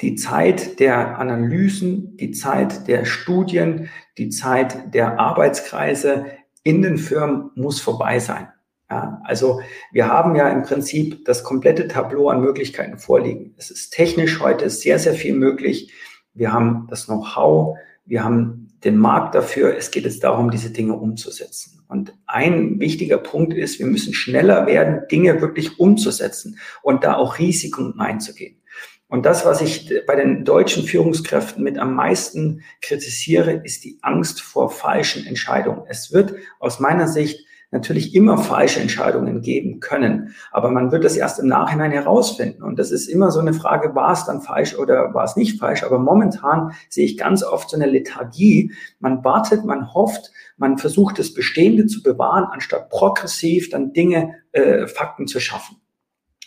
die 0.00 0.14
Zeit 0.14 0.80
der 0.80 1.18
Analysen, 1.18 2.16
die 2.16 2.30
Zeit 2.30 2.88
der 2.88 3.04
Studien, 3.04 3.88
die 4.18 4.30
Zeit 4.30 4.94
der 4.94 5.18
Arbeitskreise 5.18 6.26
in 6.62 6.82
den 6.82 6.98
Firmen 6.98 7.50
muss 7.54 7.80
vorbei 7.80 8.18
sein. 8.18 8.48
Ja, 8.90 9.20
also 9.24 9.60
wir 9.92 10.08
haben 10.08 10.36
ja 10.36 10.48
im 10.48 10.62
Prinzip 10.62 11.24
das 11.24 11.42
komplette 11.42 11.88
Tableau 11.88 12.28
an 12.28 12.40
Möglichkeiten 12.40 12.98
vorliegen. 12.98 13.54
Es 13.56 13.70
ist 13.70 13.90
technisch 13.90 14.40
heute 14.40 14.70
sehr, 14.70 14.98
sehr 14.98 15.14
viel 15.14 15.34
möglich 15.34 15.92
wir 16.34 16.52
haben 16.52 16.86
das 16.90 17.06
Know-how, 17.06 17.78
wir 18.04 18.24
haben 18.24 18.63
den 18.84 18.98
Markt 18.98 19.34
dafür. 19.34 19.76
Es 19.76 19.90
geht 19.90 20.04
jetzt 20.04 20.22
darum, 20.24 20.50
diese 20.50 20.70
Dinge 20.70 20.94
umzusetzen. 20.94 21.82
Und 21.88 22.14
ein 22.26 22.80
wichtiger 22.80 23.18
Punkt 23.18 23.54
ist, 23.54 23.78
wir 23.78 23.86
müssen 23.86 24.14
schneller 24.14 24.66
werden, 24.66 25.02
Dinge 25.10 25.40
wirklich 25.40 25.78
umzusetzen 25.78 26.58
und 26.82 27.04
da 27.04 27.16
auch 27.16 27.38
Risiken 27.38 27.98
einzugehen. 27.98 28.60
Und 29.08 29.26
das, 29.26 29.44
was 29.44 29.60
ich 29.60 29.92
bei 30.06 30.16
den 30.16 30.44
deutschen 30.44 30.84
Führungskräften 30.84 31.62
mit 31.62 31.78
am 31.78 31.94
meisten 31.94 32.62
kritisiere, 32.82 33.52
ist 33.64 33.84
die 33.84 33.98
Angst 34.02 34.40
vor 34.40 34.70
falschen 34.70 35.26
Entscheidungen. 35.26 35.82
Es 35.88 36.12
wird 36.12 36.34
aus 36.58 36.80
meiner 36.80 37.06
Sicht 37.06 37.46
natürlich 37.70 38.14
immer 38.14 38.38
falsche 38.38 38.80
Entscheidungen 38.80 39.42
geben 39.42 39.80
können. 39.80 40.34
Aber 40.52 40.70
man 40.70 40.92
wird 40.92 41.04
das 41.04 41.16
erst 41.16 41.40
im 41.40 41.48
Nachhinein 41.48 41.90
herausfinden. 41.90 42.62
Und 42.62 42.78
das 42.78 42.90
ist 42.90 43.08
immer 43.08 43.30
so 43.30 43.40
eine 43.40 43.52
Frage, 43.52 43.94
war 43.94 44.12
es 44.12 44.24
dann 44.24 44.40
falsch 44.40 44.76
oder 44.76 45.12
war 45.12 45.24
es 45.24 45.36
nicht 45.36 45.58
falsch? 45.58 45.82
Aber 45.82 45.98
momentan 45.98 46.72
sehe 46.88 47.04
ich 47.04 47.18
ganz 47.18 47.42
oft 47.42 47.70
so 47.70 47.76
eine 47.76 47.86
Lethargie. 47.86 48.72
Man 49.00 49.24
wartet, 49.24 49.64
man 49.64 49.92
hofft, 49.92 50.30
man 50.56 50.78
versucht 50.78 51.18
das 51.18 51.34
Bestehende 51.34 51.86
zu 51.86 52.02
bewahren, 52.02 52.46
anstatt 52.50 52.88
progressiv 52.90 53.70
dann 53.70 53.92
Dinge, 53.92 54.34
äh, 54.52 54.86
Fakten 54.86 55.26
zu 55.26 55.40
schaffen. 55.40 55.76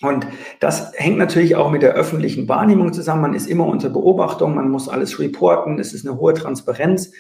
Und 0.02 0.28
das 0.60 0.92
hängt 0.96 1.18
natürlich 1.18 1.56
auch 1.56 1.72
mit 1.72 1.82
der 1.82 1.94
öffentlichen 1.94 2.48
Wahrnehmung 2.48 2.94
zusammen. 2.94 3.22
Man 3.22 3.34
ist 3.34 3.48
immer 3.48 3.66
unter 3.66 3.90
Beobachtung, 3.90 4.54
man 4.54 4.70
muss 4.70 4.90
alles 4.90 5.20
reporten, 5.20 5.80
es 5.80 5.94
ist 5.94 6.08
eine 6.08 6.20
hohe 6.20 6.36
Transparenz. 6.36 7.12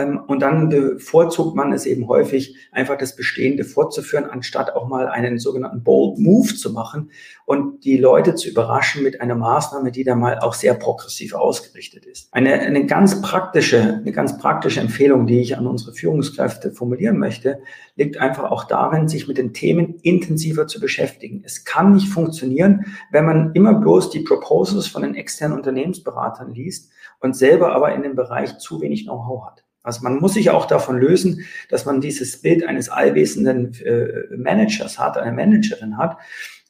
Ähm, 0.00 0.20
und 0.26 0.40
dann 0.40 0.68
bevorzugt 0.68 1.56
man 1.56 1.72
es 1.72 1.86
eben 1.86 2.08
häufig, 2.08 2.56
einfach 2.72 2.96
das 2.96 3.16
Bestehende 3.16 3.64
fortzuführen, 3.64 4.24
anstatt 4.24 4.74
auch 4.74 4.88
mal 4.88 5.08
einen 5.08 5.38
sogenannten 5.38 5.82
Bold 5.82 6.18
Move 6.18 6.54
zu 6.54 6.72
machen 6.72 7.10
und 7.44 7.84
die 7.84 7.96
Leute 7.96 8.34
zu 8.34 8.48
überraschen 8.48 9.02
mit 9.02 9.20
einer 9.20 9.34
Maßnahme, 9.34 9.90
die 9.90 10.04
da 10.04 10.14
mal 10.14 10.38
auch 10.38 10.54
sehr 10.54 10.74
progressiv 10.74 11.34
ausgerichtet 11.34 12.06
ist. 12.06 12.32
Eine, 12.32 12.54
eine 12.54 12.86
ganz 12.86 13.20
praktische, 13.20 13.80
eine 13.80 14.12
ganz 14.12 14.38
praktische 14.38 14.80
Empfehlung, 14.80 15.26
die 15.26 15.40
ich 15.40 15.56
an 15.56 15.66
unsere 15.66 15.92
Führungskräfte 15.92 16.70
formulieren 16.72 17.18
möchte, 17.18 17.60
liegt 17.96 18.18
einfach 18.18 18.50
auch 18.50 18.64
darin, 18.64 19.08
sich 19.08 19.28
mit 19.28 19.38
den 19.38 19.52
Themen 19.52 19.96
intensiver 20.02 20.66
zu 20.66 20.80
beschäftigen. 20.80 21.42
Es 21.44 21.64
kann 21.64 21.92
nicht 21.92 22.08
funktionieren, 22.08 22.86
wenn 23.10 23.26
man 23.26 23.52
immer 23.54 23.74
bloß 23.74 24.10
die 24.10 24.20
Proposals 24.20 24.86
von 24.86 25.02
den 25.02 25.14
externen 25.14 25.56
Unternehmensberatern 25.56 26.54
liest 26.54 26.90
und 27.20 27.36
selber 27.36 27.72
aber 27.74 27.94
in 27.94 28.02
dem 28.02 28.14
Bereich 28.14 28.58
zu 28.58 28.80
wenig 28.80 29.04
Know-how 29.04 29.46
hat. 29.46 29.59
Also 29.82 30.02
man 30.02 30.18
muss 30.18 30.34
sich 30.34 30.50
auch 30.50 30.66
davon 30.66 30.98
lösen, 30.98 31.46
dass 31.68 31.86
man 31.86 32.00
dieses 32.00 32.42
Bild 32.42 32.66
eines 32.66 32.88
allwissenden 32.90 33.74
äh, 33.82 34.36
Managers 34.36 34.98
hat, 34.98 35.16
eine 35.16 35.32
Managerin 35.32 35.96
hat, 35.96 36.18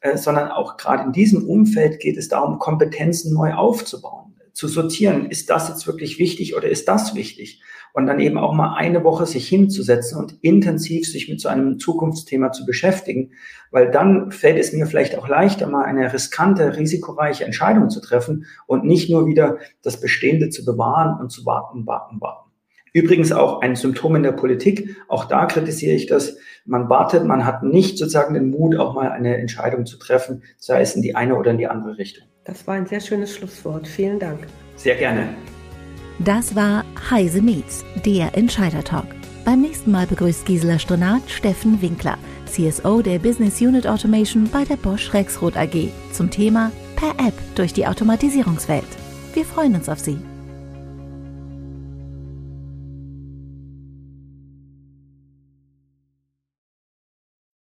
äh, 0.01 0.16
sondern 0.16 0.49
auch 0.49 0.77
gerade 0.77 1.05
in 1.05 1.12
diesem 1.12 1.49
Umfeld 1.49 2.01
geht 2.01 2.16
es 2.16 2.29
darum, 2.29 2.59
Kompetenzen 2.59 3.35
neu 3.35 3.55
aufzubauen, 3.55 4.37
zu 4.53 4.68
sortieren. 4.68 5.29
Ist 5.29 5.51
das 5.51 5.68
jetzt 5.68 5.87
wirklich 5.87 6.18
wichtig 6.18 6.57
oder 6.57 6.68
ist 6.68 6.87
das 6.87 7.14
wichtig? 7.16 7.62
Und 7.92 8.07
dann 8.07 8.20
eben 8.20 8.38
auch 8.38 8.55
mal 8.55 8.77
eine 8.77 9.03
Woche 9.03 9.27
sich 9.27 9.49
hinzusetzen 9.49 10.16
und 10.16 10.38
intensiv 10.42 11.11
sich 11.11 11.29
mit 11.29 11.40
so 11.40 11.49
einem 11.49 11.81
Zukunftsthema 11.81 12.53
zu 12.53 12.64
beschäftigen, 12.64 13.33
weil 13.73 13.90
dann 13.90 14.31
fällt 14.31 14.61
es 14.61 14.73
mir 14.73 14.87
vielleicht 14.87 15.18
auch 15.18 15.27
leichter, 15.27 15.66
mal 15.66 15.85
eine 15.85 16.12
riskante, 16.12 16.77
risikoreiche 16.77 17.44
Entscheidung 17.44 17.90
zu 17.90 18.01
treffen 18.01 18.46
und 18.68 18.85
nicht 18.85 19.11
nur 19.11 19.27
wieder 19.27 19.59
das 19.83 20.01
Bestehende 20.01 20.51
zu 20.51 20.64
bewahren 20.64 21.20
und 21.20 21.31
zu 21.31 21.44
warten, 21.44 21.85
warten, 21.85 22.20
warten. 22.20 22.50
Übrigens 22.92 23.33
auch 23.33 23.61
ein 23.61 23.76
Symptom 23.76 24.16
in 24.16 24.22
der 24.22 24.33
Politik. 24.33 24.96
Auch 25.09 25.24
da 25.26 25.46
kritisiere 25.46 25.94
ich 25.94 26.07
das. 26.07 26.37
Man 26.64 26.88
wartet, 26.88 27.24
man 27.24 27.46
hat 27.46 27.62
nicht 27.62 27.98
sozusagen 27.98 28.35
den 28.35 28.50
Mut, 28.50 28.76
auch 28.76 28.94
mal 28.94 29.11
eine 29.11 29.37
Entscheidung 29.37 29.87
zu 29.87 29.98
treffen, 29.98 30.42
sei 30.57 30.81
es 30.81 30.96
in 30.96 31.03
die 31.03 31.14
eine 31.14 31.37
oder 31.37 31.53
in 31.53 31.59
die 31.59 31.66
andere 31.66 31.98
Richtung. 31.98 32.26
Das 32.44 32.66
war 32.66 32.74
ein 32.74 32.87
sehr 32.87 33.00
schönes 33.00 33.35
Schlusswort. 33.35 33.87
Vielen 33.87 34.18
Dank. 34.18 34.40
Sehr 34.76 34.96
gerne. 34.96 35.29
Das 36.18 36.55
war 36.55 36.85
Heise 37.11 37.40
Meets, 37.40 37.85
der 38.05 38.37
Entscheider 38.37 38.85
Talk. 38.85 39.07
Beim 39.44 39.62
nächsten 39.62 39.90
Mal 39.90 40.07
begrüßt 40.07 40.44
Gisela 40.44 40.79
Stonat 40.79 41.22
Steffen 41.29 41.81
Winkler, 41.81 42.18
CSO 42.46 43.00
der 43.00 43.18
Business 43.18 43.61
Unit 43.61 43.87
Automation 43.87 44.48
bei 44.53 44.64
der 44.64 44.76
Bosch 44.76 45.14
Rexroth 45.14 45.57
AG 45.57 45.88
zum 46.12 46.31
Thema 46.31 46.72
Per 46.96 47.12
App 47.26 47.35
durch 47.55 47.72
die 47.72 47.87
Automatisierungswelt. 47.87 48.85
Wir 49.33 49.44
freuen 49.44 49.74
uns 49.74 49.88
auf 49.88 49.98
Sie. 49.98 50.18